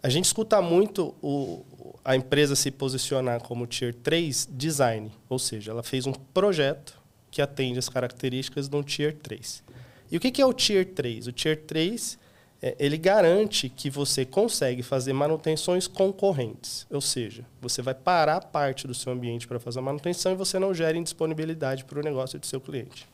A 0.00 0.08
gente 0.08 0.26
escuta 0.26 0.62
muito 0.62 1.14
o, 1.20 1.64
a 2.04 2.14
empresa 2.14 2.54
se 2.54 2.70
posicionar 2.70 3.42
como 3.42 3.66
Tier 3.66 3.92
3 3.92 4.48
design, 4.52 5.10
ou 5.28 5.38
seja, 5.38 5.72
ela 5.72 5.82
fez 5.82 6.06
um 6.06 6.12
projeto 6.12 6.97
que 7.38 7.42
atende 7.42 7.78
as 7.78 7.88
características 7.88 8.68
de 8.68 8.74
um 8.74 8.82
Tier 8.82 9.16
3. 9.16 9.62
E 10.10 10.16
o 10.16 10.20
que 10.20 10.42
é 10.42 10.44
o 10.44 10.52
Tier 10.52 10.84
3? 10.84 11.28
O 11.28 11.32
Tier 11.32 11.56
3 11.56 12.18
é, 12.60 12.74
ele 12.80 12.98
garante 12.98 13.68
que 13.68 13.88
você 13.88 14.24
consegue 14.24 14.82
fazer 14.82 15.12
manutenções 15.12 15.86
concorrentes, 15.86 16.84
ou 16.90 17.00
seja, 17.00 17.44
você 17.60 17.80
vai 17.80 17.94
parar 17.94 18.40
parte 18.40 18.88
do 18.88 18.94
seu 18.94 19.12
ambiente 19.12 19.46
para 19.46 19.60
fazer 19.60 19.78
a 19.78 19.82
manutenção 19.82 20.32
e 20.32 20.34
você 20.34 20.58
não 20.58 20.74
gera 20.74 20.98
indisponibilidade 20.98 21.84
para 21.84 22.00
o 22.00 22.02
negócio 22.02 22.40
do 22.40 22.46
seu 22.46 22.60
cliente. 22.60 23.08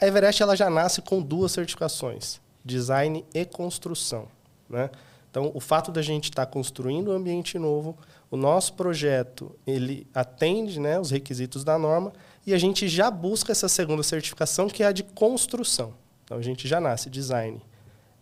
A 0.00 0.04
Everest 0.08 0.42
ela 0.42 0.56
já 0.56 0.68
nasce 0.68 1.00
com 1.00 1.22
duas 1.22 1.52
certificações, 1.52 2.40
design 2.64 3.24
e 3.32 3.44
construção. 3.44 4.26
Né? 4.68 4.90
Então, 5.30 5.52
o 5.54 5.60
fato 5.60 5.92
da 5.92 6.02
gente 6.02 6.24
estar 6.24 6.46
tá 6.46 6.50
construindo 6.50 7.12
um 7.12 7.14
ambiente 7.14 7.60
novo, 7.60 7.96
o 8.28 8.36
nosso 8.36 8.72
projeto 8.72 9.54
ele 9.64 10.04
atende 10.12 10.80
né, 10.80 10.98
os 10.98 11.12
requisitos 11.12 11.62
da 11.62 11.78
norma 11.78 12.12
e 12.46 12.54
a 12.54 12.58
gente 12.58 12.88
já 12.88 13.10
busca 13.10 13.50
essa 13.50 13.68
segunda 13.68 14.02
certificação, 14.02 14.68
que 14.68 14.82
é 14.82 14.86
a 14.86 14.92
de 14.92 15.02
construção. 15.02 15.94
Então, 16.24 16.38
a 16.38 16.42
gente 16.42 16.68
já 16.68 16.80
nasce 16.80 17.10
design 17.10 17.60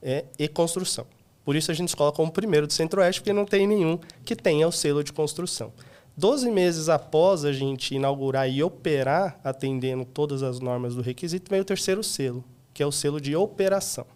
é, 0.03 0.25
e 0.39 0.49
construção. 0.49 1.07
Por 1.45 1.55
isso, 1.55 1.71
a 1.71 1.75
gente 1.75 1.89
escolhe 1.89 2.15
como 2.15 2.33
primeiro 2.33 2.67
do 2.67 2.73
Centro-Oeste, 2.73 3.21
porque 3.21 3.33
não 3.33 3.45
tem 3.45 3.67
nenhum 3.67 3.99
que 4.25 4.35
tenha 4.35 4.67
o 4.67 4.73
selo 4.73 5.05
de 5.05 5.13
construção. 5.13 5.73
Doze 6.17 6.51
meses 6.51 6.89
após 6.89 7.45
a 7.45 7.53
gente 7.53 7.95
inaugurar 7.95 8.49
e 8.49 8.63
operar, 8.63 9.39
atendendo 9.45 10.05
todas 10.05 10.43
as 10.43 10.59
normas 10.59 10.95
do 10.95 11.03
requisito, 11.03 11.51
vem 11.51 11.61
o 11.61 11.65
terceiro 11.65 12.03
selo, 12.03 12.43
que 12.73 12.83
é 12.83 12.87
o 12.87 12.93
selo 12.93 13.21
de 13.21 13.37
operação. 13.37 14.07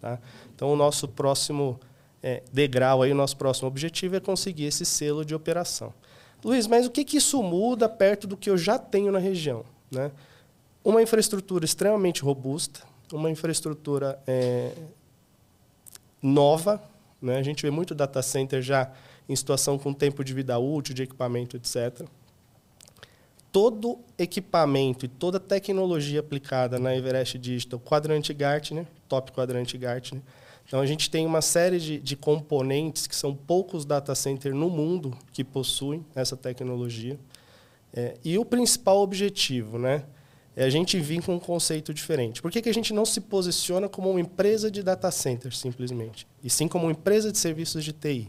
Tá? 0.00 0.20
Então, 0.54 0.72
o 0.72 0.76
nosso 0.76 1.08
próximo 1.08 1.80
é, 2.22 2.42
degrau, 2.52 3.02
aí, 3.02 3.10
o 3.10 3.14
nosso 3.14 3.36
próximo 3.36 3.66
objetivo 3.66 4.14
é 4.14 4.20
conseguir 4.20 4.64
esse 4.66 4.84
selo 4.84 5.24
de 5.24 5.34
operação. 5.34 5.92
Luiz, 6.44 6.66
mas 6.66 6.86
o 6.86 6.90
que, 6.90 7.04
que 7.04 7.16
isso 7.16 7.42
muda 7.42 7.88
perto 7.88 8.26
do 8.26 8.36
que 8.36 8.48
eu 8.48 8.56
já 8.56 8.78
tenho 8.78 9.10
na 9.10 9.18
região? 9.18 9.64
Né? 9.90 10.10
Uma 10.84 11.02
infraestrutura 11.02 11.64
extremamente 11.64 12.22
robusta, 12.22 12.80
uma 13.12 13.30
infraestrutura 13.30 14.18
é, 14.26 14.72
nova. 16.22 16.82
Né? 17.20 17.38
A 17.38 17.42
gente 17.42 17.62
vê 17.62 17.70
muito 17.70 17.94
data 17.94 18.22
center 18.22 18.62
já 18.62 18.92
em 19.28 19.34
situação 19.34 19.78
com 19.78 19.92
tempo 19.92 20.22
de 20.22 20.32
vida 20.32 20.58
útil, 20.58 20.94
de 20.94 21.02
equipamento, 21.02 21.56
etc. 21.56 22.06
Todo 23.50 23.98
equipamento 24.16 25.04
e 25.04 25.08
toda 25.08 25.40
tecnologia 25.40 26.20
aplicada 26.20 26.78
na 26.78 26.94
Everest 26.94 27.36
Digital, 27.38 27.80
quadrante 27.80 28.32
Gartner, 28.32 28.86
top 29.08 29.32
quadrante 29.32 29.76
Gartner, 29.76 30.22
então, 30.68 30.82
a 30.82 30.86
gente 30.86 31.08
tem 31.08 31.24
uma 31.24 31.40
série 31.40 31.80
de, 31.80 31.98
de 31.98 32.14
componentes 32.14 33.06
que 33.06 33.16
são 33.16 33.34
poucos 33.34 33.86
data 33.86 34.14
centers 34.14 34.54
no 34.54 34.68
mundo 34.68 35.16
que 35.32 35.42
possuem 35.42 36.04
essa 36.14 36.36
tecnologia. 36.36 37.18
É, 37.90 38.18
e 38.22 38.36
o 38.36 38.44
principal 38.44 38.98
objetivo 38.98 39.78
né, 39.78 40.04
é 40.54 40.64
a 40.64 40.68
gente 40.68 41.00
vir 41.00 41.22
com 41.22 41.36
um 41.36 41.40
conceito 41.40 41.94
diferente. 41.94 42.42
Por 42.42 42.50
que, 42.50 42.60
que 42.60 42.68
a 42.68 42.74
gente 42.74 42.92
não 42.92 43.06
se 43.06 43.18
posiciona 43.18 43.88
como 43.88 44.10
uma 44.10 44.20
empresa 44.20 44.70
de 44.70 44.82
data 44.82 45.10
center, 45.10 45.56
simplesmente? 45.56 46.28
E 46.44 46.50
sim 46.50 46.68
como 46.68 46.84
uma 46.84 46.92
empresa 46.92 47.32
de 47.32 47.38
serviços 47.38 47.82
de 47.82 47.94
TI. 47.94 48.28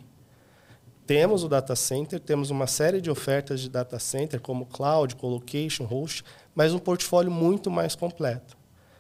Temos 1.06 1.44
o 1.44 1.50
data 1.50 1.76
center, 1.76 2.22
temos 2.22 2.52
uma 2.52 2.68
série 2.68 3.02
de 3.02 3.12
ofertas 3.12 3.60
de 3.60 3.70
data 3.70 4.00
center, 4.00 4.40
como 4.40 4.66
cloud, 4.66 5.14
colocation, 5.18 5.84
host, 5.84 6.24
mas 6.56 6.74
um 6.74 6.80
portfólio 6.80 7.32
muito 7.32 7.70
mais 7.70 7.96
completo 7.96 8.59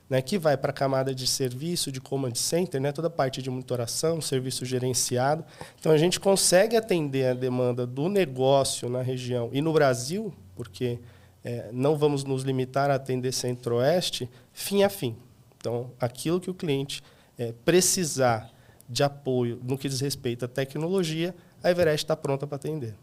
né, 0.10 0.22
que 0.22 0.38
vai 0.38 0.58
para 0.58 0.72
a 0.72 0.74
camada 0.74 1.13
de 1.13 1.28
serviço, 1.28 1.91
de 1.91 2.02
command 2.02 2.34
center, 2.34 2.82
né, 2.82 2.91
toda 2.91 3.08
a 3.08 3.12
parte 3.12 3.41
de 3.41 3.50
monitoração, 3.50 4.19
serviço 4.19 4.65
gerenciado. 4.65 5.45
Então, 5.80 5.91
a 5.91 5.98
gente 5.98 6.19
consegue 6.19 6.76
atender 6.76 7.28
a 7.28 7.34
demanda 7.34 7.86
do 7.86 8.10
negócio 8.10 8.89
na 8.89 9.02
região 9.02 9.50
e 9.54 9.62
no 9.62 9.72
Brasil, 9.72 10.34
porque 10.56 11.00
é, 11.43 11.69
não 11.72 11.95
vamos 11.95 12.24
nos 12.24 12.43
limitar 12.43 12.89
a 12.89 12.95
atender 12.95 13.32
centro-oeste, 13.32 14.30
fim 14.52 14.84
a 14.84 14.89
fim. 14.89 15.15
Então, 15.58 15.91
aquilo 16.00 16.39
que 16.39 16.50
o 16.50 16.54
cliente 16.54 17.04
é, 17.38 17.54
precisar 17.63 18.50
de 18.89 19.04
apoio 19.04 19.60
no 19.63 19.78
que 19.78 19.88
diz 19.88 20.02
respeito 20.02 20.45
à 20.45 20.48
tecnologia, 20.48 21.36
a 21.63 21.69
Everest 21.69 22.06
está 22.06 22.15
pronta 22.15 22.48
para 22.48 22.56
atender. 22.56 22.95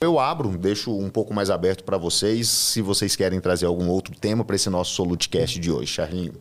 Eu 0.00 0.18
abro, 0.18 0.56
deixo 0.58 0.96
um 0.96 1.10
pouco 1.10 1.32
mais 1.32 1.50
aberto 1.50 1.84
para 1.84 1.96
vocês, 1.96 2.48
se 2.48 2.82
vocês 2.82 3.14
querem 3.16 3.40
trazer 3.40 3.66
algum 3.66 3.88
outro 3.88 4.14
tema 4.14 4.44
para 4.44 4.56
esse 4.56 4.68
nosso 4.70 4.92
Solutecast 4.94 5.58
de 5.58 5.70
hoje, 5.70 5.92
Charlinho. 5.92 6.34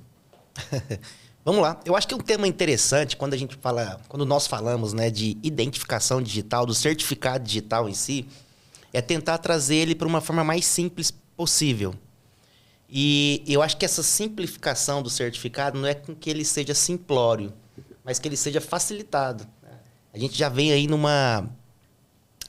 Vamos 1.45 1.61
lá. 1.61 1.79
Eu 1.83 1.95
acho 1.95 2.07
que 2.07 2.13
é 2.13 2.17
um 2.17 2.21
tema 2.21 2.47
interessante 2.47 3.17
quando 3.17 3.33
a 3.33 3.37
gente 3.37 3.57
fala, 3.57 3.99
quando 4.07 4.25
nós 4.25 4.47
falamos, 4.47 4.93
né, 4.93 5.09
de 5.09 5.37
identificação 5.43 6.21
digital, 6.21 6.65
do 6.65 6.73
certificado 6.73 7.43
digital 7.43 7.89
em 7.89 7.93
si, 7.93 8.25
é 8.93 9.01
tentar 9.01 9.39
trazer 9.39 9.75
ele 9.75 9.95
para 9.95 10.07
uma 10.07 10.21
forma 10.21 10.43
mais 10.43 10.65
simples 10.65 11.11
possível. 11.35 11.93
E 12.89 13.43
eu 13.47 13.61
acho 13.61 13.75
que 13.75 13.83
essa 13.83 14.03
simplificação 14.03 15.01
do 15.01 15.09
certificado 15.09 15.79
não 15.79 15.87
é 15.87 15.95
com 15.95 16.15
que 16.15 16.29
ele 16.29 16.45
seja 16.45 16.73
simplório, 16.73 17.51
mas 18.05 18.19
que 18.19 18.27
ele 18.27 18.37
seja 18.37 18.61
facilitado. 18.61 19.45
A 20.13 20.19
gente 20.19 20.37
já 20.37 20.47
vem 20.47 20.71
aí 20.71 20.85
numa, 20.85 21.49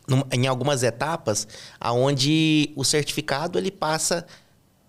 numa 0.06 0.26
em 0.30 0.46
algumas 0.46 0.82
etapas 0.82 1.48
aonde 1.80 2.70
o 2.76 2.84
certificado 2.84 3.58
ele 3.58 3.70
passa 3.70 4.26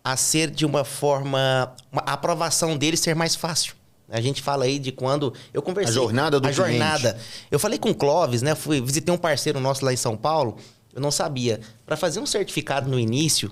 a 0.06 0.16
ser 0.16 0.52
de 0.52 0.68
uma 0.68 0.86
forma. 0.86 1.74
Uma, 1.92 2.04
a 2.06 2.14
aprovação 2.14 2.78
dele 2.78 2.96
ser 2.96 3.16
mais 3.16 3.36
fácil. 3.36 3.74
A 4.08 4.22
gente 4.22 4.40
fala 4.40 4.66
aí 4.66 4.78
de 4.78 4.92
quando 4.92 5.34
eu 5.52 5.64
conversei. 5.64 5.92
A 5.92 5.96
jornada 5.96 6.40
do 6.40 6.48
A 6.48 6.52
cliente. 6.52 6.78
jornada. 6.78 7.18
Eu 7.50 7.58
falei 7.58 7.80
com 7.80 7.90
o 7.90 7.96
Clóvis, 7.96 8.44
né? 8.44 8.54
Fui, 8.54 8.80
visitei 8.80 9.12
um 9.12 9.18
parceiro 9.18 9.60
nosso 9.60 9.84
lá 9.84 9.92
em 9.92 9.98
São 9.98 10.16
Paulo. 10.16 10.58
Eu 10.94 11.02
não 11.02 11.10
sabia. 11.10 11.60
Para 11.88 11.98
fazer 11.98 12.20
um 12.20 12.26
certificado 12.28 12.88
no 12.88 13.00
início, 13.00 13.52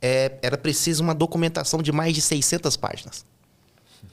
é, 0.00 0.38
era 0.42 0.58
preciso 0.58 1.02
uma 1.02 1.14
documentação 1.14 1.80
de 1.80 1.90
mais 1.90 2.14
de 2.14 2.20
600 2.20 2.76
páginas. 2.76 3.24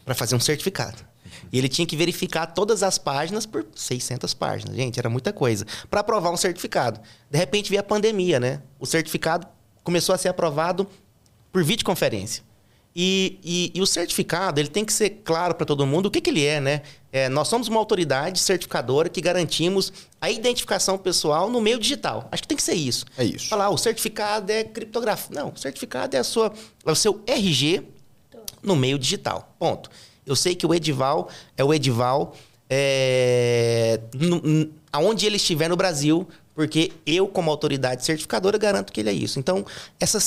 Para 0.06 0.16
fazer 0.16 0.36
um 0.36 0.40
certificado. 0.40 1.04
E 1.52 1.58
ele 1.58 1.68
tinha 1.68 1.86
que 1.86 1.98
verificar 1.98 2.46
todas 2.46 2.82
as 2.82 2.98
páginas 2.98 3.46
por 3.46 3.66
600 3.76 4.34
páginas. 4.34 4.74
Gente, 4.78 4.98
era 4.98 5.10
muita 5.10 5.34
coisa. 5.34 5.66
Para 5.90 6.00
aprovar 6.00 6.32
um 6.32 6.38
certificado. 6.38 7.02
De 7.30 7.38
repente 7.38 7.70
veio 7.70 7.82
a 7.82 7.84
pandemia, 7.84 8.40
né? 8.40 8.62
O 8.80 8.86
certificado 8.86 9.46
começou 9.84 10.16
a 10.16 10.18
ser 10.18 10.30
aprovado 10.30 10.88
por 11.54 11.64
videoconferência. 11.64 12.44
E, 12.96 13.40
e, 13.44 13.72
e, 13.74 13.82
o 13.82 13.88
certificado 13.88 14.60
ele 14.60 14.68
tem 14.68 14.86
que 14.86 14.94
ser 14.94 15.22
claro 15.24 15.56
para 15.56 15.66
todo 15.66 15.86
mundo 15.86 16.08
o 16.08 16.12
que, 16.12 16.22
que 16.22 16.30
ele 16.30 16.46
é, 16.46 16.60
né? 16.60 16.84
É, 17.12 17.28
nós 17.28 17.48
somos 17.48 17.68
uma 17.68 17.80
autoridade 17.80 18.40
certificadora 18.40 19.10
que 19.10 19.20
garantimos 19.20 19.92
a 20.22 20.30
identificação 20.30 20.98
pessoal 20.98 21.50
no 21.50 21.60
meio 21.60 21.80
digital. 21.80 22.28
Acho 22.32 22.44
que 22.44 22.48
tem 22.48 22.58
que 22.58 22.62
ser 22.62 22.76
isso. 22.76 23.06
É 23.18 23.24
isso. 23.24 23.48
Falar, 23.48 23.66
ah, 23.66 23.70
o 23.72 23.78
certificado 23.78 24.52
é 24.52 24.64
criptografia. 24.64 25.36
Não, 25.36 25.50
o 25.50 25.58
certificado 25.58 26.16
é, 26.16 26.20
a 26.20 26.24
sua, 26.24 26.54
é 26.86 26.92
o 26.92 26.96
seu 26.96 27.20
RG 27.26 27.84
no 28.62 28.76
meio 28.76 29.00
digital. 29.00 29.56
Ponto. 29.58 29.90
Eu 30.26 30.36
sei 30.36 30.54
que 30.56 30.66
o 30.66 30.74
Edival 30.74 31.30
é 31.58 31.64
o 31.64 31.74
Edival 31.74 32.36
é, 32.70 34.00
aonde 34.92 35.26
ele 35.26 35.38
estiver 35.38 35.68
no 35.68 35.76
Brasil, 35.76 36.28
porque 36.56 36.92
eu, 37.06 37.28
como 37.28 37.50
autoridade 37.50 38.06
certificadora, 38.06 38.58
garanto 38.58 38.94
que 38.94 39.00
ele 39.00 39.10
é 39.10 39.14
isso. 39.14 39.40
Então, 39.40 39.66
essa 40.00 40.20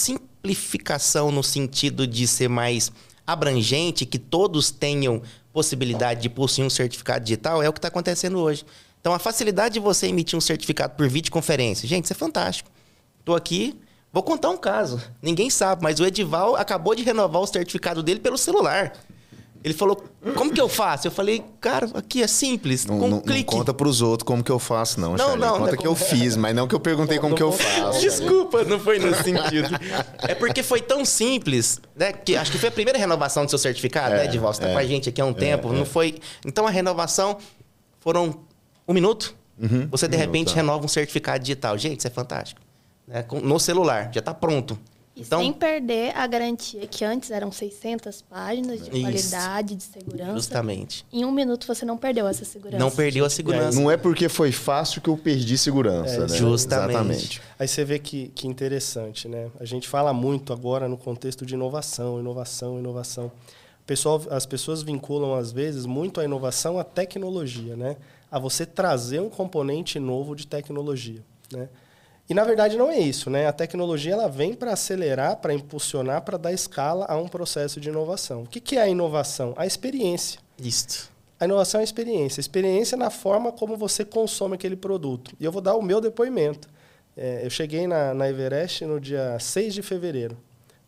simplificação 0.54 1.30
no 1.30 1.42
sentido 1.42 2.06
de 2.06 2.26
ser 2.26 2.48
mais 2.48 2.92
abrangente, 3.26 4.06
que 4.06 4.18
todos 4.18 4.70
tenham 4.70 5.20
possibilidade 5.52 6.22
de 6.22 6.28
possuir 6.28 6.64
um 6.64 6.70
certificado 6.70 7.24
digital, 7.24 7.62
é 7.62 7.68
o 7.68 7.72
que 7.72 7.78
está 7.78 7.88
acontecendo 7.88 8.38
hoje. 8.38 8.64
Então, 9.00 9.12
a 9.12 9.18
facilidade 9.18 9.74
de 9.74 9.80
você 9.80 10.06
emitir 10.06 10.36
um 10.36 10.40
certificado 10.40 10.94
por 10.94 11.08
videoconferência, 11.08 11.88
gente, 11.88 12.04
isso 12.04 12.12
é 12.12 12.16
fantástico. 12.16 12.70
Estou 13.20 13.34
aqui, 13.34 13.78
vou 14.12 14.22
contar 14.22 14.50
um 14.50 14.56
caso. 14.56 15.00
Ninguém 15.20 15.50
sabe, 15.50 15.82
mas 15.82 15.98
o 15.98 16.06
Edival 16.06 16.56
acabou 16.56 16.94
de 16.94 17.02
renovar 17.02 17.42
o 17.42 17.46
certificado 17.46 18.02
dele 18.02 18.20
pelo 18.20 18.38
celular. 18.38 18.92
Ele 19.66 19.74
falou, 19.74 20.00
como 20.36 20.52
que 20.52 20.60
eu 20.60 20.68
faço? 20.68 21.08
Eu 21.08 21.10
falei, 21.10 21.42
cara, 21.60 21.90
aqui 21.92 22.22
é 22.22 22.28
simples, 22.28 22.86
não, 22.86 23.00
com 23.00 23.06
um 23.06 23.10
não, 23.10 23.20
clique. 23.20 23.50
Não 23.50 23.58
conta 23.58 23.74
pros 23.74 24.00
outros 24.00 24.24
como 24.24 24.40
que 24.44 24.52
eu 24.52 24.60
faço, 24.60 25.00
não, 25.00 25.10
Não, 25.10 25.18
Charlie. 25.18 25.40
não, 25.40 25.48
Conta 25.54 25.60
não 25.60 25.68
é 25.74 25.76
que 25.76 25.86
eu 25.88 25.96
como- 25.96 26.06
fiz, 26.08 26.36
mas 26.36 26.54
não 26.54 26.68
que 26.68 26.74
eu 26.76 26.78
perguntei 26.78 27.18
como 27.18 27.34
que 27.34 27.42
eu 27.42 27.50
faço. 27.50 28.00
Desculpa, 28.00 28.62
não 28.62 28.78
foi 28.78 29.00
nesse 29.00 29.24
sentido. 29.24 29.68
É 30.22 30.36
porque 30.36 30.62
foi 30.62 30.80
tão 30.80 31.04
simples, 31.04 31.80
né? 31.96 32.12
Que 32.12 32.36
acho 32.36 32.52
que 32.52 32.58
foi 32.58 32.68
a 32.68 32.72
primeira 32.72 32.96
renovação 32.96 33.44
do 33.44 33.48
seu 33.50 33.58
certificado, 33.58 34.14
É, 34.14 34.18
né, 34.18 34.24
Edival? 34.26 34.54
Você 34.54 34.60
tá 34.60 34.68
é. 34.68 34.72
com 34.72 34.78
a 34.78 34.84
gente 34.86 35.08
aqui 35.08 35.20
há 35.20 35.24
um 35.24 35.34
tempo. 35.34 35.72
é. 35.72 35.76
Não 35.76 35.84
foi. 35.84 36.14
Então 36.46 36.64
a 36.64 36.70
renovação 36.70 37.36
foram 37.98 38.38
um 38.86 38.94
minuto. 38.94 39.34
Uhum, 39.60 39.88
Você 39.90 40.06
de 40.06 40.14
um 40.14 40.18
repente 40.20 40.32
minuto, 40.34 40.48
tá. 40.50 40.60
renova 40.60 40.84
um 40.84 40.88
certificado 40.88 41.40
digital. 41.40 41.76
Gente, 41.76 41.98
isso 41.98 42.06
é 42.06 42.10
fantástico. 42.10 42.60
Né? 43.08 43.24
Com- 43.24 43.40
No 43.40 43.58
celular, 43.58 44.10
já 44.14 44.20
está 44.20 44.32
pronto. 44.32 44.78
E 45.16 45.22
então, 45.22 45.40
sem 45.40 45.50
perder 45.50 46.14
a 46.14 46.26
garantia, 46.26 46.86
que 46.86 47.02
antes 47.02 47.30
eram 47.30 47.50
600 47.50 48.20
páginas 48.20 48.84
de 48.84 48.90
isso. 48.90 49.00
qualidade, 49.00 49.74
de 49.74 49.82
segurança. 49.82 50.34
Justamente. 50.34 51.06
Em 51.10 51.24
um 51.24 51.32
minuto 51.32 51.66
você 51.66 51.86
não 51.86 51.96
perdeu 51.96 52.28
essa 52.28 52.44
segurança. 52.44 52.78
Não 52.78 52.90
perdeu 52.90 53.24
a 53.24 53.30
segurança. 53.30 53.80
Não 53.80 53.90
é 53.90 53.96
porque 53.96 54.28
foi 54.28 54.52
fácil 54.52 55.00
que 55.00 55.08
eu 55.08 55.16
perdi 55.16 55.56
segurança, 55.56 56.16
é, 56.16 56.20
né? 56.20 56.28
Justamente. 56.28 56.90
Exatamente. 56.90 57.42
Aí 57.58 57.66
você 57.66 57.82
vê 57.82 57.98
que, 57.98 58.28
que 58.34 58.46
interessante, 58.46 59.26
né? 59.26 59.48
A 59.58 59.64
gente 59.64 59.88
fala 59.88 60.12
muito 60.12 60.52
agora 60.52 60.86
no 60.86 60.98
contexto 60.98 61.46
de 61.46 61.54
inovação, 61.54 62.20
inovação, 62.20 62.78
inovação. 62.78 63.32
Pessoal, 63.86 64.22
as 64.30 64.44
pessoas 64.44 64.82
vinculam, 64.82 65.34
às 65.34 65.50
vezes, 65.50 65.86
muito 65.86 66.20
a 66.20 66.24
inovação 66.24 66.78
à 66.78 66.84
tecnologia, 66.84 67.74
né? 67.74 67.96
A 68.30 68.38
você 68.38 68.66
trazer 68.66 69.20
um 69.20 69.30
componente 69.30 69.98
novo 69.98 70.36
de 70.36 70.46
tecnologia, 70.46 71.24
né? 71.50 71.70
E 72.28 72.34
na 72.34 72.42
verdade 72.42 72.76
não 72.76 72.90
é 72.90 72.98
isso, 72.98 73.30
né? 73.30 73.46
A 73.46 73.52
tecnologia 73.52 74.12
ela 74.12 74.28
vem 74.28 74.52
para 74.52 74.72
acelerar, 74.72 75.36
para 75.36 75.54
impulsionar, 75.54 76.22
para 76.22 76.36
dar 76.36 76.52
escala 76.52 77.06
a 77.08 77.16
um 77.16 77.28
processo 77.28 77.80
de 77.80 77.88
inovação. 77.88 78.42
O 78.42 78.46
que, 78.46 78.60
que 78.60 78.76
é 78.76 78.82
a 78.82 78.88
inovação? 78.88 79.54
A 79.56 79.64
experiência. 79.64 80.40
Isso. 80.60 81.10
A 81.38 81.44
inovação 81.44 81.80
é 81.80 81.82
a 81.82 81.84
experiência. 81.84 82.40
A 82.40 82.42
experiência 82.42 82.96
na 82.96 83.10
forma 83.10 83.52
como 83.52 83.76
você 83.76 84.04
consome 84.04 84.54
aquele 84.54 84.74
produto. 84.74 85.36
E 85.38 85.44
eu 85.44 85.52
vou 85.52 85.62
dar 85.62 85.76
o 85.76 85.82
meu 85.82 86.00
depoimento. 86.00 86.68
É, 87.16 87.46
eu 87.46 87.50
cheguei 87.50 87.86
na, 87.86 88.12
na 88.12 88.28
Everest 88.28 88.84
no 88.84 89.00
dia 89.00 89.38
6 89.38 89.74
de 89.74 89.82
fevereiro. 89.82 90.36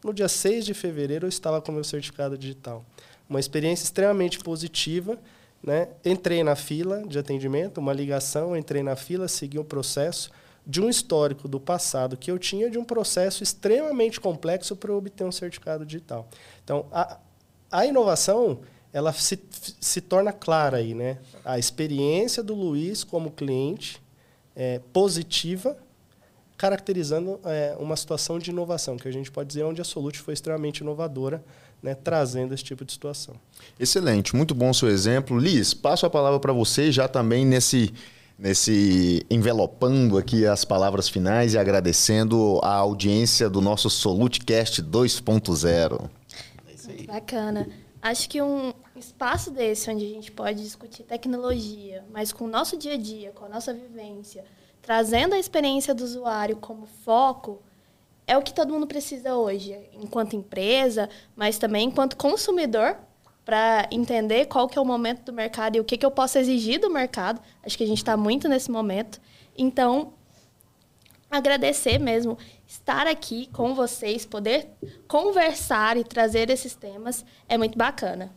No 0.03 0.13
dia 0.13 0.29
6 0.29 0.67
de 0.67 0.75
fevereiro 0.75 1.27
eu 1.27 1.29
estava 1.29 1.61
com 1.63 1.71
meu 1.71 1.85
certificado 1.85 2.37
digital. 2.37 2.85
Uma 3.29 3.39
experiência 3.39 3.85
extremamente 3.85 4.41
positiva. 4.41 5.17
Né? 5.63 5.89
Entrei 6.05 6.43
na 6.43 6.57
fila 6.57 7.05
de 7.07 7.19
atendimento, 7.19 7.79
uma 7.79 7.93
ligação, 7.93 8.57
entrei 8.57 8.83
na 8.83 8.97
fila, 8.97 9.29
segui 9.29 9.59
o 9.59 9.65
processo 9.65 10.31
de 10.69 10.83
um 10.83 10.91
histórico 10.91 11.49
do 11.49 11.59
passado 11.59 12.15
que 12.15 12.31
eu 12.31 12.39
tinha 12.39 12.69
de 12.69 12.77
um 12.77 12.85
processo 12.85 13.43
extremamente 13.43 14.21
complexo 14.21 14.77
para 14.77 14.93
obter 14.93 15.25
um 15.25 15.33
certificado 15.33 15.87
digital. 15.87 16.29
Então, 16.63 16.85
a, 16.93 17.19
a 17.73 17.87
inovação 17.87 18.61
ela 18.93 19.13
se, 19.13 19.39
se 19.81 20.01
torna 20.03 20.33
clara 20.33 20.77
aí, 20.77 20.95
né? 20.95 21.19
A 21.45 21.59
experiência 21.59 22.43
do 22.43 22.55
Luiz 22.55 23.03
como 23.03 23.31
cliente 23.31 24.03
é 24.55 24.81
positiva, 24.93 25.77
caracterizando 26.57 27.41
é, 27.45 27.77
uma 27.79 27.97
situação 27.97 28.39
de 28.39 28.51
inovação, 28.51 28.97
que 28.97 29.09
a 29.09 29.13
gente 29.13 29.31
pode 29.31 29.49
dizer 29.49 29.63
onde 29.63 29.81
a 29.81 29.85
Solute 29.85 30.19
foi 30.19 30.35
extremamente 30.35 30.79
inovadora, 30.79 31.43
né, 31.81 31.95
trazendo 31.95 32.53
esse 32.53 32.65
tipo 32.65 32.85
de 32.85 32.93
situação. 32.93 33.37
Excelente, 33.79 34.35
muito 34.35 34.55
bom 34.55 34.71
o 34.71 34.75
seu 34.75 34.89
exemplo. 34.89 35.39
Liz, 35.39 35.73
passo 35.73 36.05
a 36.05 36.11
palavra 36.11 36.41
para 36.41 36.53
você 36.53 36.91
já 36.91 37.07
também 37.07 37.47
nesse 37.47 37.95
nesse 38.39 39.27
envelopando 39.29 40.17
aqui 40.17 40.47
as 40.47 40.65
palavras 40.65 41.09
finais 41.09 41.55
e 41.55 41.59
agradecendo 41.59 42.61
a 42.63 42.75
audiência 42.77 43.51
do 43.51 43.61
nosso 43.61 43.91
Solutecast 43.91 44.81
2.0. 44.81 46.09
É 46.89 47.03
Bacana. 47.03 47.69
Acho 48.01 48.29
que 48.29 48.41
um 48.41 48.73
espaço 48.95 49.51
desse 49.51 49.91
onde 49.91 50.05
a 50.05 50.09
gente 50.09 50.31
pode 50.31 50.63
discutir 50.63 51.03
tecnologia, 51.03 52.05
mas 52.13 52.33
com 52.33 52.45
o 52.45 52.49
nosso 52.49 52.77
dia 52.77 52.95
a 52.95 52.97
dia, 52.97 53.33
com 53.33 53.45
a 53.45 53.49
nossa 53.49 53.75
vivência, 53.75 54.45
trazendo 54.81 55.35
a 55.35 55.39
experiência 55.39 55.93
do 55.93 56.05
usuário 56.05 56.57
como 56.57 56.87
foco, 56.87 57.61
é 58.25 58.39
o 58.39 58.43
que 58.43 58.55
todo 58.55 58.73
mundo 58.73 58.87
precisa 58.87 59.35
hoje, 59.35 59.77
enquanto 59.93 60.37
empresa, 60.37 61.09
mas 61.35 61.59
também 61.59 61.89
enquanto 61.89 62.17
consumidor 62.17 62.97
para 63.49 63.89
entender 63.91 64.45
qual 64.45 64.69
que 64.69 64.79
é 64.79 64.83
o 64.83 64.85
momento 64.85 65.23
do 65.23 65.33
mercado 65.33 65.75
e 65.75 65.81
o 65.81 65.85
que, 65.85 65.97
que 65.97 66.05
eu 66.05 66.11
posso 66.11 66.37
exigir 66.37 66.79
do 66.79 66.91
mercado. 66.91 67.41
Acho 67.65 67.79
que 67.79 67.85
a 67.85 67.87
gente 67.87 67.97
está 67.97 68.15
muito 68.15 68.47
nesse 68.47 68.71
momento. 68.71 69.19
Então, 69.57 70.13
agradecer 71.31 71.97
mesmo 71.97 72.37
estar 72.67 73.07
aqui 73.07 73.47
com 73.47 73.75
vocês, 73.75 74.27
poder 74.27 74.69
conversar 75.09 75.97
e 75.97 76.05
trazer 76.05 76.51
esses 76.51 76.75
temas 76.75 77.25
é 77.49 77.57
muito 77.57 77.79
bacana. 77.79 78.31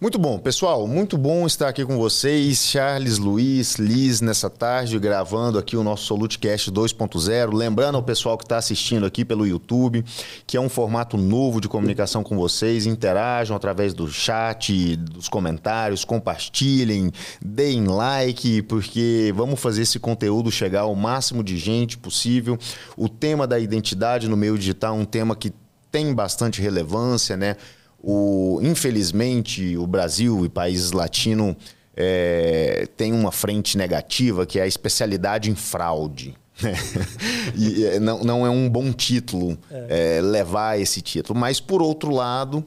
Muito 0.00 0.18
bom, 0.18 0.38
pessoal. 0.38 0.86
Muito 0.86 1.16
bom 1.16 1.46
estar 1.46 1.68
aqui 1.68 1.84
com 1.84 1.96
vocês. 1.96 2.58
Charles, 2.58 3.18
Luiz, 3.18 3.76
Liz, 3.76 4.20
nessa 4.20 4.50
tarde, 4.50 4.98
gravando 4.98 5.58
aqui 5.58 5.76
o 5.76 5.82
nosso 5.82 6.04
Solutecast 6.04 6.70
2.0. 6.70 7.54
Lembrando 7.54 7.96
ao 7.96 8.02
pessoal 8.02 8.36
que 8.36 8.44
está 8.44 8.58
assistindo 8.58 9.06
aqui 9.06 9.24
pelo 9.24 9.46
YouTube 9.46 10.04
que 10.46 10.56
é 10.56 10.60
um 10.60 10.68
formato 10.68 11.16
novo 11.16 11.60
de 11.60 11.68
comunicação 11.68 12.22
com 12.22 12.36
vocês. 12.36 12.86
Interajam 12.86 13.56
através 13.56 13.94
do 13.94 14.08
chat, 14.08 14.96
dos 14.96 15.28
comentários, 15.28 16.04
compartilhem, 16.04 17.10
deem 17.40 17.86
like, 17.86 18.62
porque 18.62 19.32
vamos 19.34 19.60
fazer 19.60 19.82
esse 19.82 19.98
conteúdo 19.98 20.50
chegar 20.50 20.82
ao 20.82 20.94
máximo 20.94 21.42
de 21.42 21.56
gente 21.56 21.98
possível. 21.98 22.58
O 22.96 23.08
tema 23.08 23.46
da 23.46 23.58
identidade 23.58 24.28
no 24.28 24.36
meio 24.36 24.58
digital 24.58 24.96
é 24.96 25.00
um 25.00 25.04
tema 25.04 25.34
que 25.34 25.52
tem 25.90 26.14
bastante 26.14 26.60
relevância, 26.60 27.36
né? 27.36 27.56
O, 28.02 28.60
infelizmente, 28.62 29.76
o 29.76 29.86
Brasil 29.86 30.44
e 30.44 30.48
países 30.48 30.92
latinos 30.92 31.56
é, 31.96 32.86
têm 32.96 33.12
uma 33.12 33.32
frente 33.32 33.78
negativa 33.78 34.44
que 34.44 34.58
é 34.58 34.62
a 34.62 34.66
especialidade 34.66 35.50
em 35.50 35.54
fraude. 35.54 36.36
E 37.54 37.84
é, 37.84 38.00
não, 38.00 38.22
não 38.22 38.46
é 38.46 38.50
um 38.50 38.68
bom 38.68 38.92
título 38.92 39.56
é. 39.70 40.18
É, 40.18 40.20
levar 40.20 40.78
esse 40.78 41.00
título. 41.00 41.38
Mas, 41.38 41.60
por 41.60 41.80
outro 41.80 42.10
lado, 42.10 42.64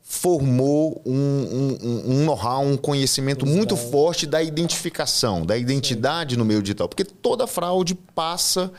formou 0.00 1.02
um, 1.04 1.12
um, 1.12 2.12
um 2.12 2.24
know-how, 2.24 2.64
um 2.64 2.76
conhecimento 2.76 3.44
muito 3.44 3.76
forte 3.76 4.26
da 4.26 4.42
identificação, 4.42 5.44
da 5.44 5.56
identidade 5.56 6.34
Sim. 6.34 6.38
no 6.38 6.44
meio 6.44 6.62
digital. 6.62 6.88
Porque 6.88 7.04
toda 7.04 7.46
fraude 7.46 7.94
passa 7.94 8.72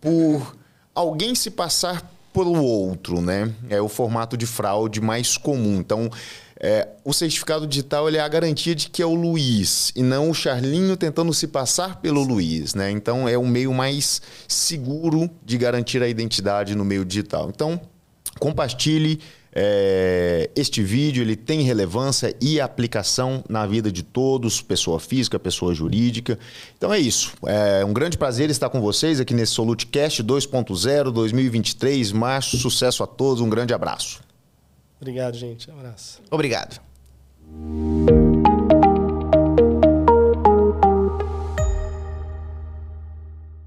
por 0.00 0.56
alguém 0.94 1.34
se 1.34 1.50
passar 1.50 2.10
pelo 2.32 2.62
outro, 2.62 3.20
né? 3.20 3.52
É 3.68 3.80
o 3.80 3.88
formato 3.88 4.36
de 4.36 4.46
fraude 4.46 5.00
mais 5.00 5.36
comum. 5.36 5.76
Então, 5.78 6.10
é, 6.60 6.88
o 7.04 7.12
certificado 7.12 7.66
digital 7.66 8.08
é 8.08 8.18
a 8.18 8.28
garantia 8.28 8.74
de 8.74 8.90
que 8.90 9.00
é 9.00 9.06
o 9.06 9.14
Luiz 9.14 9.92
e 9.94 10.02
não 10.02 10.28
o 10.28 10.34
Charlinho 10.34 10.96
tentando 10.96 11.32
se 11.32 11.46
passar 11.46 12.00
pelo 12.00 12.22
Luiz, 12.22 12.74
né? 12.74 12.90
Então, 12.90 13.28
é 13.28 13.38
o 13.38 13.46
meio 13.46 13.72
mais 13.72 14.20
seguro 14.46 15.30
de 15.44 15.56
garantir 15.56 16.02
a 16.02 16.08
identidade 16.08 16.74
no 16.74 16.84
meio 16.84 17.04
digital. 17.04 17.50
Então, 17.54 17.80
compartilhe, 18.40 19.20
é, 19.52 20.50
este 20.54 20.82
vídeo 20.82 21.22
ele 21.22 21.36
tem 21.36 21.62
relevância 21.62 22.34
e 22.40 22.60
aplicação 22.60 23.42
na 23.48 23.66
vida 23.66 23.90
de 23.90 24.02
todos, 24.02 24.60
pessoa 24.60 25.00
física, 25.00 25.38
pessoa 25.38 25.74
jurídica. 25.74 26.38
Então 26.76 26.92
é 26.92 26.98
isso. 26.98 27.32
É 27.46 27.84
um 27.84 27.92
grande 27.92 28.18
prazer 28.18 28.50
estar 28.50 28.68
com 28.68 28.80
vocês 28.80 29.20
aqui 29.20 29.34
nesse 29.34 29.52
Solutecast 29.52 30.22
2.0 30.22 31.10
2023. 31.10 32.12
Março, 32.12 32.56
sucesso 32.56 33.02
a 33.02 33.06
todos, 33.06 33.40
um 33.40 33.48
grande 33.48 33.74
abraço. 33.74 34.20
Obrigado, 35.00 35.36
gente. 35.36 35.70
Um 35.70 35.78
abraço. 35.78 36.20
Obrigado. 36.30 36.80